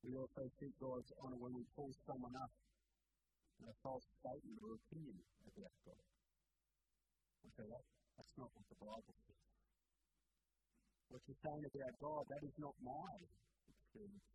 We 0.07 0.15
also 0.15 0.47
seek 0.63 0.71
God's 0.79 1.11
honour 1.19 1.35
when 1.43 1.51
we 1.59 1.67
pull 1.75 1.91
someone 2.07 2.31
up 2.39 2.53
in 3.59 3.67
a 3.67 3.77
false 3.83 4.07
statement 4.23 4.55
or 4.63 4.79
opinion 4.79 5.19
about 5.51 5.75
God. 5.83 6.07
Okay, 7.51 7.67
that, 7.67 7.85
that's 8.15 8.35
not 8.39 8.47
what 8.55 8.67
the 8.71 8.79
Bible 8.79 9.17
says. 9.27 9.43
What 11.11 11.21
you're 11.27 11.43
saying 11.43 11.65
about 11.67 11.95
God, 11.99 12.23
that 12.23 12.43
is 12.47 12.55
not 12.63 12.75
my 12.87 13.11
experience. 13.67 14.31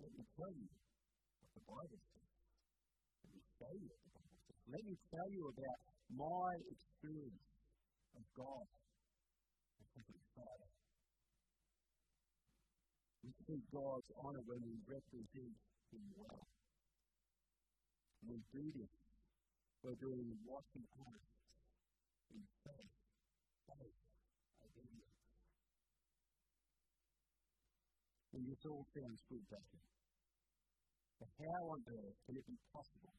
Let 0.00 0.12
me 0.16 0.24
tell 0.32 0.52
you 0.56 0.68
what 0.72 1.50
the 1.52 1.64
Bible 1.68 2.00
says. 2.00 2.32
Let 3.28 3.32
me 3.36 3.44
show 3.60 3.72
you 3.76 3.88
what 3.92 4.02
the 4.08 4.12
Bible 4.16 4.40
says. 4.40 4.60
Let 4.72 4.82
me 4.88 4.94
tell 5.12 5.28
you 5.28 5.42
about 5.52 5.80
my 6.16 6.48
experience 6.72 7.44
of 8.16 8.24
God 8.32 8.64
Heavenly 9.92 10.24
Father. 10.32 10.77
We 13.28 13.36
seek 13.44 13.60
God's 13.68 14.08
honour 14.24 14.40
when 14.48 14.64
we 14.64 14.72
represent 14.88 15.52
Him 15.92 16.02
well. 16.16 16.48
And 18.24 18.32
we 18.32 18.40
do 18.56 18.64
this 18.72 18.88
by 19.84 19.92
doing 20.00 20.32
what 20.48 20.64
He 20.72 20.80
asks 20.96 21.36
in 22.32 22.40
faith, 22.64 22.96
faith, 23.68 24.00
obedience. 24.64 25.12
And 28.32 28.48
this 28.48 28.64
all 28.64 28.88
sounds 28.96 29.20
good, 29.28 29.44
doesn't 29.52 29.76
it? 29.76 29.88
But 31.20 31.28
how 31.44 31.68
on 31.68 31.84
earth 31.84 32.16
can 32.24 32.32
it 32.32 32.46
be 32.48 32.56
possible 32.72 33.12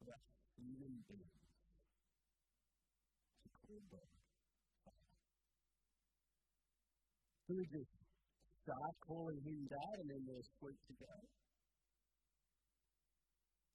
for 0.00 0.08
us 0.08 0.24
human 0.56 1.04
beings 1.04 1.36
to 3.44 3.48
call 3.60 3.84
God 3.92 4.08
Who 7.44 7.60
just 7.68 7.99
start 8.62 8.94
calling 9.06 9.40
him 9.40 9.58
dad 9.68 9.96
and 10.04 10.08
then 10.10 10.22
they're 10.28 10.48
sweet 10.60 10.80
to 10.88 10.94
go? 11.00 11.14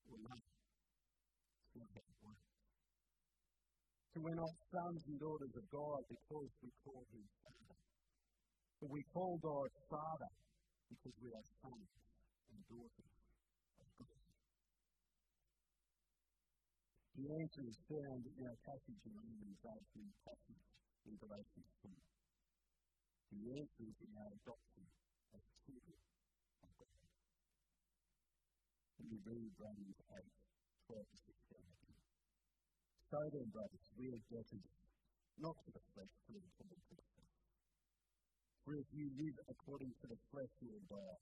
Well, 0.06 0.22
no. 0.22 0.38
Not. 1.76 2.38
So 4.16 4.24
we're 4.24 4.40
not 4.40 4.56
sons 4.72 5.02
and 5.12 5.20
daughters 5.20 5.52
of 5.60 5.66
God 5.68 6.00
because 6.08 6.52
we 6.64 6.72
call 6.88 7.04
him 7.12 7.26
Father. 7.44 7.76
But 8.80 8.90
we 8.96 9.04
call 9.12 9.36
God 9.44 9.68
Father 9.92 10.32
because 10.88 11.16
we 11.20 11.30
are 11.36 11.48
sons 11.60 11.90
and 12.48 12.60
daughters 12.72 13.12
of 13.12 13.90
God. 14.00 14.24
The 17.20 17.28
answer 17.28 17.64
is 17.68 17.78
found 17.92 18.24
in 18.24 18.44
our 18.48 18.60
passage 18.64 19.02
in 19.04 19.14
Romans 19.20 19.60
8 19.68 20.00
and 20.00 20.12
passage 20.24 20.64
in 21.08 21.14
Galatians 21.20 21.72
2. 21.84 22.15
The 23.32 23.42
is 23.42 23.98
in 24.06 24.12
our 24.22 24.32
adoption 24.38 24.86
as 25.34 25.44
children 25.66 26.00
of 26.62 26.70
God. 26.78 26.98
Let 29.00 29.06
me 29.10 29.18
read 29.26 29.52
Romans 29.58 30.00
8, 30.12 30.26
12 30.90 31.06
to 31.06 31.18
16. 31.26 31.86
So 33.10 33.18
then, 33.32 33.48
brothers, 33.50 33.86
we 33.98 34.06
are 34.14 34.24
debtors 34.30 34.70
not 35.42 35.56
to 35.66 35.70
the 35.74 35.84
flesh, 35.94 36.14
but 36.30 36.42
to 36.42 36.64
the 36.70 36.78
flesh. 36.90 37.16
For 38.66 38.74
if 38.82 38.88
you 38.98 39.06
live 39.14 39.38
according 39.52 39.94
to 39.94 40.06
the 40.10 40.20
flesh, 40.34 40.54
you 40.62 40.70
will 40.74 40.88
die. 40.90 41.22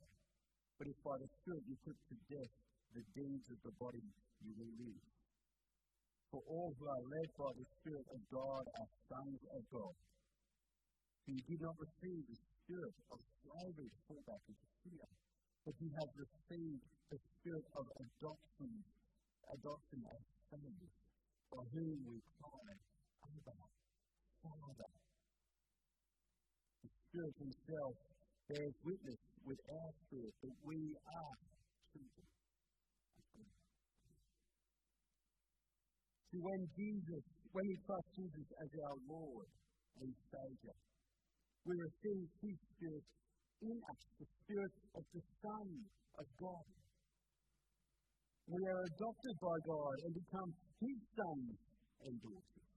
But 0.80 0.88
if 0.88 0.98
by 1.04 1.16
the 1.20 1.30
Spirit 1.44 1.64
you 1.68 1.76
put 1.84 1.98
to 1.98 2.16
death 2.32 2.54
the 2.96 3.04
deeds 3.16 3.48
of 3.52 3.60
the 3.68 3.74
body, 3.80 4.06
you 4.44 4.54
will 4.56 4.74
live. 4.80 5.04
For 6.32 6.42
all 6.50 6.72
who 6.78 6.86
are 6.88 7.06
led 7.14 7.30
by 7.36 7.52
the 7.52 7.68
Spirit 7.78 8.08
of 8.16 8.22
God 8.32 8.64
are 8.64 8.90
sons 9.12 9.42
of 9.54 9.62
God. 9.70 9.96
For 11.24 11.32
you 11.32 11.44
did 11.48 11.62
not 11.64 11.76
receive 11.80 12.24
the 12.28 12.36
spirit 12.36 12.96
of 13.12 13.20
slavery 13.40 13.88
to 13.88 14.00
fall 14.12 14.24
back 14.28 14.44
into 14.44 14.68
fear, 14.84 15.08
but 15.64 15.76
you 15.80 15.90
have 15.96 16.12
received 16.20 16.84
the 17.08 17.20
spirit 17.20 17.66
of 17.80 17.86
adoption, 17.96 18.72
adoption 19.56 20.00
as 20.04 20.24
sons, 20.52 20.84
by 21.48 21.64
whom 21.72 21.96
we 22.12 22.20
cry, 22.44 22.76
Abba, 23.24 23.56
Father. 24.44 24.92
The 26.84 26.90
Spirit 26.92 27.36
Himself 27.40 27.96
bears 28.52 28.76
witness 28.84 29.22
with 29.48 29.62
our 29.72 29.92
spirit 30.04 30.34
that 30.44 30.56
we 30.68 30.80
are 31.08 31.36
children 31.96 32.28
See, 36.34 36.42
when 36.42 36.66
Jesus, 36.74 37.24
when 37.54 37.66
we 37.70 37.78
trust 37.86 38.10
Jesus 38.18 38.48
as 38.58 38.70
our 38.90 38.98
Lord 39.06 39.46
and 40.02 40.10
Saviour, 40.34 40.74
we 41.64 41.74
receive 41.80 42.28
His 42.44 42.58
Spirit 42.76 43.06
in 43.64 43.78
us, 43.80 44.02
the 44.20 44.28
Spirit 44.44 44.74
of 45.00 45.04
the 45.16 45.24
Son 45.40 45.68
of 46.20 46.28
God. 46.36 46.68
We 48.52 48.60
are 48.68 48.84
adopted 48.84 49.36
by 49.40 49.58
God 49.64 49.96
and 50.04 50.12
become 50.20 50.50
His 50.84 51.00
sons 51.16 51.56
and 52.04 52.14
daughters. 52.20 52.68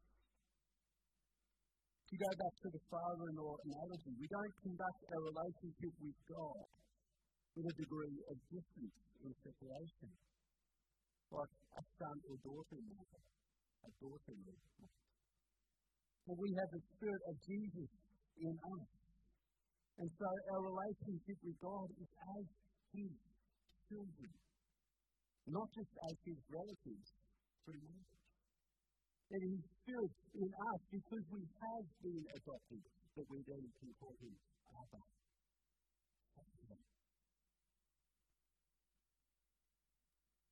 To 2.06 2.14
go 2.14 2.30
back 2.38 2.54
to 2.62 2.68
the 2.70 2.82
father 2.86 3.24
in 3.26 3.34
law 3.34 3.58
analogy, 3.66 4.12
we 4.14 4.30
don't 4.30 4.56
conduct 4.62 5.00
our 5.10 5.22
relationship 5.26 5.94
with 5.98 6.18
God 6.30 6.66
with 7.58 7.66
a 7.66 7.74
degree 7.82 8.18
of 8.30 8.36
distance 8.46 8.98
and 9.26 9.34
separation, 9.42 10.10
like 11.34 11.54
a 11.74 11.82
son 11.98 12.16
or 12.30 12.36
daughter 12.46 12.78
a 12.78 13.90
daughter. 13.98 14.38
For 16.26 16.34
we 16.38 16.50
have 16.54 16.70
the 16.70 16.82
Spirit 16.94 17.22
of 17.26 17.34
Jesus 17.42 17.90
in 18.40 18.54
us. 18.56 18.88
And 19.96 20.08
so 20.12 20.26
our 20.28 20.60
relationship 20.60 21.38
with 21.40 21.58
God 21.60 21.88
is 21.96 22.10
as 22.36 22.44
His 22.92 23.12
children, 23.88 24.32
not 25.48 25.68
just 25.72 25.92
as 26.04 26.16
His 26.26 26.40
relatives 26.52 27.08
through 27.64 27.80
His 29.32 29.60
Spirit 29.82 30.14
in 30.36 30.50
us 30.52 30.80
because 30.92 31.24
we 31.32 31.42
have 31.42 31.86
been 32.04 32.24
adopted, 32.36 32.82
that 33.16 33.26
we 33.26 33.40
then 33.48 33.64
can 33.80 33.90
call 33.98 34.14
Him 34.20 34.34
Abba. 34.70 35.00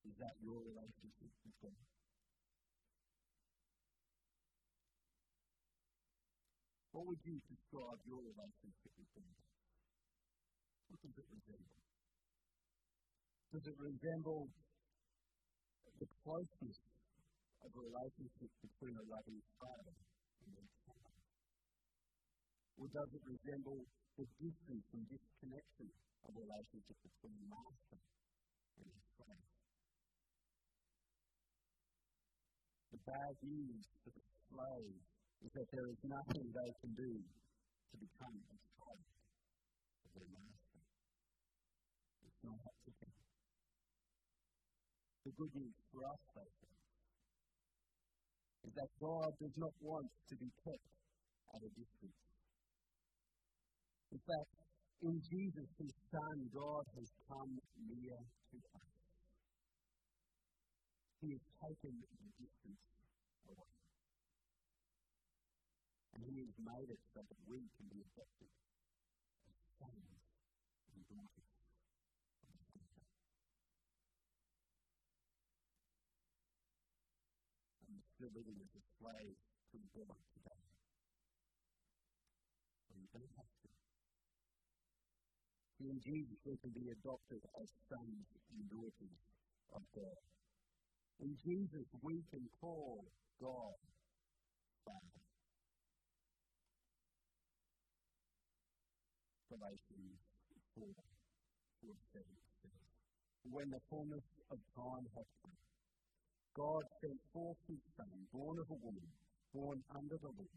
Is 0.04 0.14
that 0.20 0.34
your 0.40 0.58
relationship 0.60 1.32
with 1.44 1.56
God? 1.62 1.93
What 6.94 7.10
would 7.10 7.22
you 7.26 7.42
describe 7.50 7.98
your 8.06 8.22
relationship 8.22 8.92
with 8.94 9.10
God? 9.18 9.42
What 10.86 10.98
does 11.02 11.16
it 11.18 11.26
resemble? 11.26 11.80
Does 13.50 13.66
it 13.66 13.78
resemble 13.82 14.42
the 15.98 16.08
closeness 16.22 16.78
of 17.66 17.70
a 17.74 17.80
relationship 17.82 18.50
between 18.62 18.94
a 18.94 19.04
loving 19.10 19.42
father 19.58 19.96
and 20.46 20.54
a 20.54 20.66
child? 20.86 21.18
Or 22.78 22.86
does 22.86 23.10
it 23.10 23.24
resemble 23.26 23.82
the 24.14 24.26
distance 24.38 24.86
and 24.94 25.02
disconnection 25.10 25.90
of 26.22 26.30
a 26.30 26.38
relationship 26.38 26.98
between 27.02 27.34
a 27.34 27.46
master 27.50 27.98
and 28.78 28.86
his 28.86 29.06
slave. 29.18 29.50
The 32.94 33.00
bad 33.10 33.34
news 33.42 33.84
for 34.06 34.10
the 34.14 34.24
slave 34.46 35.02
is 35.44 35.52
that 35.52 35.68
there 35.76 35.88
is 35.92 36.00
nothing 36.08 36.44
they 36.56 36.70
can 36.80 36.92
do 36.96 37.12
to 37.20 37.94
become 38.00 38.32
a 38.32 38.56
child 38.80 39.04
of 39.04 40.10
their 40.16 40.28
master. 40.32 40.80
It's 42.24 42.40
not 42.48 42.58
up 42.64 42.76
to 42.88 42.90
them. 42.96 43.12
The 45.28 45.32
good 45.36 45.52
news 45.52 45.76
for 45.92 46.00
us, 46.08 46.20
though, 46.32 46.54
is 48.64 48.72
that 48.72 48.90
God 48.96 49.30
does 49.36 49.56
not 49.60 49.74
want 49.84 50.08
to 50.08 50.34
be 50.40 50.48
kept 50.64 50.88
at 51.52 51.60
a 51.60 51.70
distance. 51.76 52.20
In 54.12 54.20
fact, 54.24 54.52
in 55.04 55.20
Jesus, 55.28 55.68
his 55.76 55.92
Son, 56.08 56.36
God 56.48 56.84
has 56.96 57.08
come 57.28 57.52
near 57.84 58.16
to 58.16 58.56
us. 58.80 58.92
He 61.20 61.36
has 61.36 61.44
taken 61.60 61.92
the 62.00 62.28
distance 62.40 62.80
away. 63.52 63.73
And 66.14 66.22
he 66.30 66.46
has 66.46 66.54
made 66.62 66.88
it 66.94 67.02
so 67.10 67.20
that 67.26 67.40
we 67.50 67.58
can 67.74 67.86
be 67.90 67.98
adopted 68.14 68.50
as 69.50 69.58
sons 69.82 70.14
and 70.94 71.02
daughters 71.10 71.50
the. 71.50 71.74
And 77.90 77.98
still 78.14 78.30
living 78.30 78.62
as 78.62 78.72
a 78.78 78.84
slave 79.02 79.38
to 79.74 79.78
God 79.98 80.18
today. 80.38 80.62
But 82.86 82.94
you 82.94 83.10
don't 83.10 83.34
have 83.34 83.50
to. 83.50 83.70
In 85.84 85.98
Jesus, 85.98 86.38
we 86.46 86.54
can 86.62 86.70
be 86.70 86.94
adopted 86.94 87.42
as 87.60 87.68
sons 87.90 88.26
and 88.54 88.62
daughters 88.70 89.20
of 89.74 89.82
God. 89.92 90.22
In 91.20 91.34
Jesus, 91.42 91.86
we 92.02 92.22
can 92.30 92.46
call 92.62 93.04
God 93.42 93.76
Father. 94.84 95.23
Galatians 99.54 100.18
4, 100.74 100.82
4 100.82 101.94
says, 102.10 102.34
When 103.46 103.70
the 103.70 103.78
fullness 103.86 104.26
of 104.50 104.58
time 104.74 105.06
had 105.14 105.28
come, 105.46 105.58
God 106.58 106.82
sent 106.98 107.20
forth 107.30 107.60
his 107.70 107.78
Son, 107.94 108.10
born 108.34 108.58
of 108.58 108.66
a 108.66 108.78
woman, 108.82 109.06
born 109.54 109.78
under 109.94 110.18
the 110.18 110.32
law, 110.34 110.54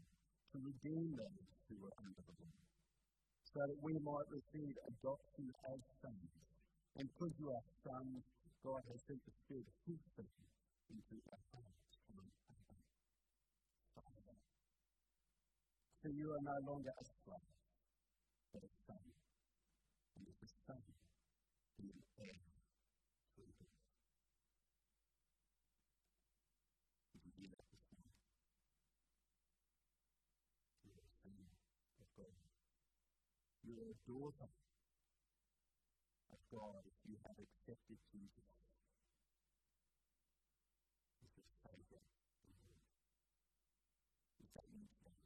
to 0.50 0.56
redeem 0.58 1.14
those 1.14 1.46
who 1.70 1.78
were 1.78 1.94
under 2.02 2.22
the 2.26 2.34
law, 2.42 2.58
so 3.54 3.62
that 3.70 3.78
we 3.86 3.94
might 4.02 4.28
receive 4.34 4.74
adoption 4.90 5.46
as 5.70 5.78
sons. 6.02 6.30
And 6.98 7.06
because 7.06 7.34
you 7.38 7.54
are 7.54 7.66
sons, 7.86 8.18
God 8.66 8.82
has 8.82 8.98
sent 9.06 9.22
the 9.22 9.34
Spirit 9.46 9.62
of 9.62 9.78
His 9.86 10.02
Son 10.18 10.26
into 10.90 11.22
our 11.30 11.44
hearts. 11.54 11.78
So 16.02 16.06
you 16.14 16.30
are 16.34 16.42
no 16.42 16.58
longer 16.66 16.94
a 16.94 17.04
slave, 17.04 17.57
but 18.52 18.64
a 18.64 18.70
son. 18.86 19.04
And 20.16 20.26
as 20.28 20.40
a 20.44 20.50
son, 20.66 20.82
he 21.78 21.88
is 21.92 22.08
heir 22.20 22.42
through 23.34 23.52
God. 23.58 23.76
Did 27.14 27.22
you 27.26 27.32
hear 27.36 27.52
that 27.54 27.68
this 27.70 27.86
morning? 27.92 28.18
You 30.84 30.92
are 30.96 31.04
a 31.04 31.12
son 31.22 31.42
of 32.00 32.08
God. 32.16 32.40
You 33.64 33.74
are 33.82 33.92
a 33.92 33.98
daughter 34.08 34.50
of 36.32 36.40
God 36.52 36.82
if 36.86 36.98
you 37.08 37.16
have 37.26 37.38
accepted 37.38 37.98
Jesus 38.12 38.50
as 41.24 41.30
your 41.36 41.50
Savior 41.64 42.02
and 42.46 42.54
Lord. 42.64 42.84
Is 44.42 44.50
that 44.56 44.66
you 44.72 44.84
today? 44.98 45.18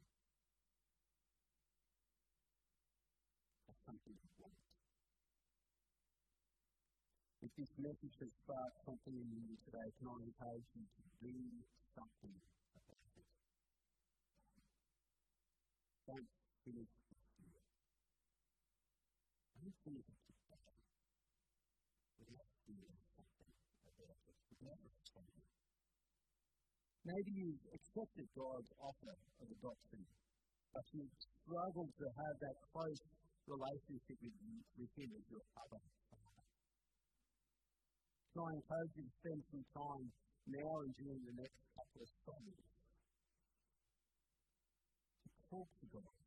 That's 3.67 3.83
something 3.85 4.15
you 4.15 4.31
want. 4.39 4.59
If 7.41 7.42
this 7.53 7.69
message 7.77 8.17
has 8.17 8.33
sparked 8.41 8.79
something 8.81 9.13
in 9.13 9.29
you 9.29 9.53
today, 9.61 9.87
can 10.01 10.09
I 10.09 10.17
encourage 10.25 10.69
you 10.73 10.85
to 10.89 11.03
do 11.21 11.37
something 11.93 12.33
about 12.33 12.97
it? 13.13 13.29
Don't 16.09 16.29
finish 16.65 16.91
this. 17.13 17.25
Don't 19.53 19.77
finish 19.85 20.07
it 20.09 20.21
today 20.33 20.65
without 22.25 22.49
doing 22.65 22.97
something 23.13 23.51
about 23.85 24.17
it, 24.17 24.37
without 24.49 24.79
responding. 24.81 25.45
Maybe 27.05 27.31
you've 27.37 27.65
accepted 27.69 28.27
God's 28.33 28.71
offer 28.81 29.13
of 29.13 29.47
adoption, 29.61 30.01
but 30.73 30.85
you've 30.89 31.17
struggled 31.21 31.93
to 32.01 32.07
have 32.17 32.35
that 32.49 32.57
close 32.73 33.01
relationship 33.45 34.17
with, 34.25 34.37
with 34.73 34.91
Him 34.97 35.09
as 35.13 35.25
your 35.29 35.45
other 35.53 35.81
I 38.33 38.49
encourage 38.49 38.97
you 38.97 39.05
to 39.05 39.13
spend 39.21 39.45
some 39.53 39.61
time 39.77 40.09
now 40.49 40.81
and 40.81 40.89
during 40.97 41.21
the 41.21 41.37
next 41.37 41.53
couple 41.77 42.01
of 42.01 42.09
Sundays 42.25 42.65
to 45.21 45.41
talk 45.53 45.69
to 45.69 45.85
God 45.93 46.17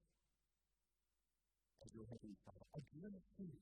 as 1.83 1.91
your 1.91 2.07
Heavenly 2.07 2.39
Father. 2.47 2.63
Address 2.79 3.27
Him. 3.43 3.59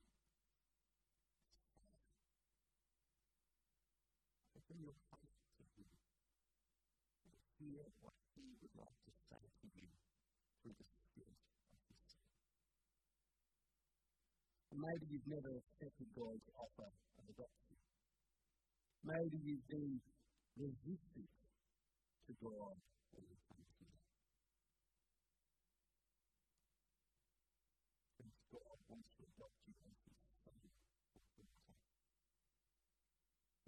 Open 4.61 4.77
your 4.77 4.99
heart 5.09 5.25
to 5.25 5.65
Him. 5.65 5.89
Hear 7.65 7.85
what 8.05 8.17
He 8.37 8.45
would 8.61 8.77
like 8.77 8.99
to 9.09 9.13
say 9.25 9.41
to 9.41 9.67
you 9.73 9.89
through 10.61 10.77
the 10.77 10.89
Spirit 11.01 11.41
of 11.73 11.81
His 11.89 12.01
Son. 12.13 12.29
Maybe 14.77 15.17
you've 15.17 15.33
never 15.33 15.65
accepted 15.65 16.13
God's 16.13 16.45
offer 16.61 16.93
of 16.93 17.25
adoption. 17.25 17.74
Maybe 19.05 19.37
you've 19.45 19.69
been 19.69 20.01
resistant 20.57 21.29
to 22.25 22.33
God. 22.41 22.77
Because 28.17 28.33
God 28.49 28.79
wants 28.89 29.11
to 29.13 29.23
adopt 29.29 29.61
you 29.69 29.77
as 29.77 30.01
His 30.09 30.25
son. 30.41 30.57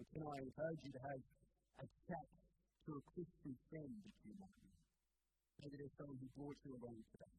But 0.01 0.09
can 0.09 0.25
I 0.25 0.37
encourage 0.41 0.83
you 0.89 0.93
to 0.97 1.03
have 1.05 1.21
a 1.21 1.87
chat 2.09 2.27
to 2.89 2.91
a 2.97 3.03
Christian 3.13 3.55
friend 3.69 3.93
that 3.93 4.17
you 4.25 4.33
might 4.41 4.57
know? 4.57 4.73
Maybe 5.61 5.77
there's 5.85 5.97
someone 6.01 6.17
who 6.17 6.33
brought 6.33 6.57
you 6.65 6.73
along 6.81 6.97
today. 7.13 7.37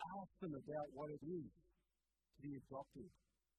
Ask 0.00 0.32
them 0.40 0.56
about 0.56 0.88
what 0.96 1.12
it 1.12 1.20
is 1.20 1.52
to 1.52 2.38
be 2.40 2.56
adopted 2.64 3.12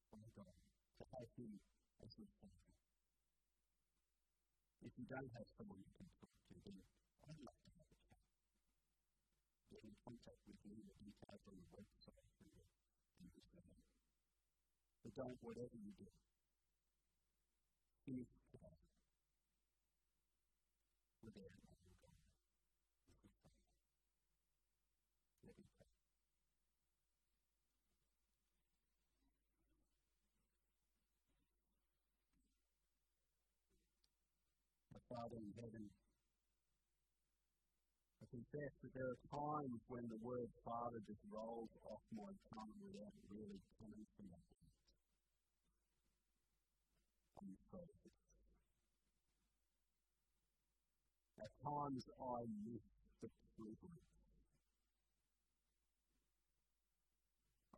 by 0.09 0.25
God, 0.33 0.57
to 0.97 1.03
have 1.13 1.29
Him 1.37 1.61
as 2.03 2.11
your 2.19 2.27
Father. 2.41 2.75
If 4.85 4.93
you 4.99 5.05
don't 5.09 5.31
have 5.31 5.47
someone 5.57 5.81
you 5.81 5.93
can 5.95 6.09
talk 6.19 6.35
to, 6.49 6.55
then 6.65 6.77
I'd 7.25 7.39
love 7.41 7.59
to 7.65 7.69
have 7.79 7.89
a 7.89 7.97
chat. 8.05 8.25
Get 9.71 9.81
in 9.81 9.95
contact 10.03 10.41
with 10.45 10.61
me, 10.67 10.77
the 10.83 10.95
details 10.99 11.43
on 11.47 11.55
the 11.57 11.67
website. 11.73 12.29
And 13.19 13.29
just 13.31 13.49
know. 13.55 13.79
But 15.03 15.13
don't, 15.15 15.39
whatever 15.41 15.77
you 15.79 15.93
do, 15.97 16.09
finish 18.05 18.31
prayer 18.53 18.77
with 21.23 21.64
Father 35.25 35.41
in 35.41 35.57
heaven, 35.57 35.89
I 38.21 38.25
confess 38.29 38.73
that 38.85 38.93
there 38.93 39.09
are 39.09 39.21
times 39.25 39.81
when 39.89 40.05
the 40.05 40.21
word 40.21 40.45
Father 40.61 41.01
just 41.01 41.17
rolls 41.33 41.73
off 41.89 42.05
my 42.13 42.29
tongue 42.53 42.77
without 42.85 43.09
really 43.33 43.57
coming 43.81 44.05
from 44.13 44.29
my. 44.29 44.37
I'm 47.41 47.57
sorry. 47.73 48.05
At 51.41 51.51
times 51.57 52.05
I 52.21 52.39
miss 52.69 52.85
the 53.25 53.29
privilege. 53.57 54.05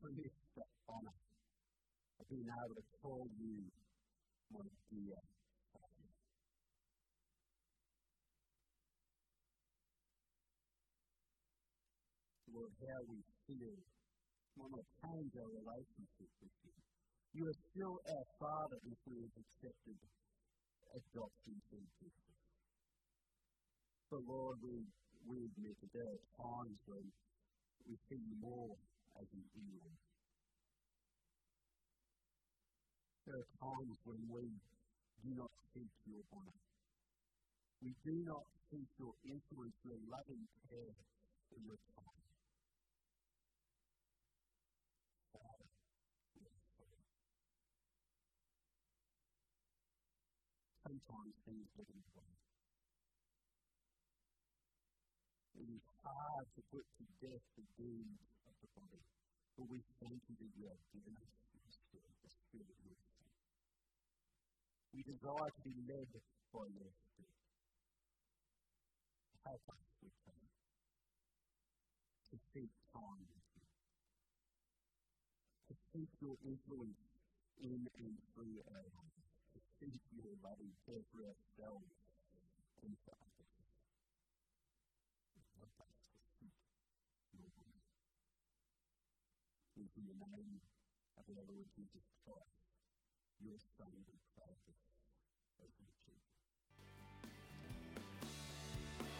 I 0.03 0.07
miss 0.19 0.35
the 0.51 0.65
honour 0.91 1.15
of 2.19 2.25
being 2.27 2.51
able 2.51 2.75
to 2.75 2.85
call 2.99 3.23
you 3.39 3.71
my 4.51 4.67
dear 4.91 5.36
how 12.85 12.99
we 13.09 13.19
feel 13.49 13.77
we 14.57 14.81
change 15.05 15.31
our 15.37 15.51
relationship 15.53 16.31
with 16.41 16.55
you. 16.65 16.73
You 17.37 17.43
are 17.45 17.59
still 17.73 17.95
our 18.01 18.27
Father 18.41 18.77
if 18.89 18.97
we 19.05 19.21
have 19.21 19.35
accepted 19.37 19.97
adoption 20.97 21.55
through 21.69 21.87
Jesus. 22.01 22.37
But 24.09 24.21
Lord, 24.25 24.57
we, 24.65 24.81
we 25.29 25.37
admit 25.45 25.75
that 25.77 25.91
there 25.93 26.09
are 26.09 26.23
times 26.41 26.79
when 26.89 27.05
we 27.85 27.93
see 28.09 28.17
you 28.17 28.35
more 28.41 28.73
as 29.21 29.27
an 29.29 29.45
in 29.45 29.67
There 33.27 33.37
are 33.37 33.51
times 33.61 33.97
when 34.07 34.21
we 34.31 34.45
do 35.21 35.29
not 35.37 35.51
seek 35.75 35.91
your 36.07 36.23
honour. 36.33 36.61
We 37.83 37.91
do 38.01 38.15
not 38.25 38.45
seek 38.71 38.89
your 38.97 39.13
influence, 39.27 39.77
your 39.85 40.01
loving 40.09 40.45
care, 40.65 40.95
your 41.61 41.79
time. 41.93 42.16
Sometimes 50.87 51.35
things 51.43 51.67
get 51.75 51.83
in 51.91 51.99
the. 52.15 52.39
It 55.59 55.67
is 55.67 55.83
hard 55.99 56.47
to 56.55 56.61
put 56.71 56.85
to 56.87 57.03
death 57.19 57.45
the 57.59 57.65
deeds 57.75 58.23
of 58.47 58.55
the 58.63 58.69
body, 58.71 59.03
but 59.59 59.67
we 59.67 59.83
thank 59.99 60.19
you 60.31 60.35
that 60.39 60.51
you 60.55 60.65
have 60.71 60.83
given 60.95 61.11
us 61.19 61.31
the 61.59 61.71
Spirit, 61.75 62.15
of 62.71 62.79
your 62.87 62.99
We 64.95 65.03
desire 65.03 65.51
to 65.51 65.61
be 65.67 65.75
led 65.91 66.11
by 66.55 66.65
your 66.71 66.91
Spirit. 66.95 67.35
Help 69.43 69.63
us, 69.67 69.83
we 69.99 70.09
pray, 70.23 70.43
to 72.31 72.35
seek 72.55 72.71
time 72.95 73.23
with 73.27 73.47
you, 73.59 73.67
to 75.67 75.73
seek 75.91 76.11
your 76.23 76.37
influence 76.47 77.03
in 77.59 77.75
and 77.75 78.15
through 78.31 78.55
our 78.71 78.87
lives 78.87 79.16
and. 79.81 79.91
In 89.97 90.03
the 90.05 90.13
name 90.37 90.61
of 91.17 91.23
Lord 91.49 91.65
Jesus 91.75 92.05
Christ, 92.25 92.41
your 93.43 93.57
Son, 93.77 93.87
we 94.07 94.13
pray 94.35 94.53
this. 94.65 94.75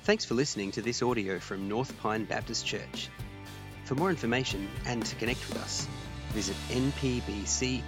Thanks 0.04 0.26
for 0.26 0.36
listening 0.36 0.72
to 0.72 0.82
this 0.82 1.02
audio 1.02 1.40
from 1.40 1.68
North 1.68 1.98
Pine 2.00 2.26
Baptist 2.26 2.66
Church. 2.66 3.10
For 3.86 3.96
more 3.96 4.10
information 4.10 4.68
and 4.86 5.06
to 5.06 5.16
connect 5.16 5.48
with 5.50 5.58
us, 5.58 5.88
visit 6.34 6.56
npbc.org.au. 6.70 7.82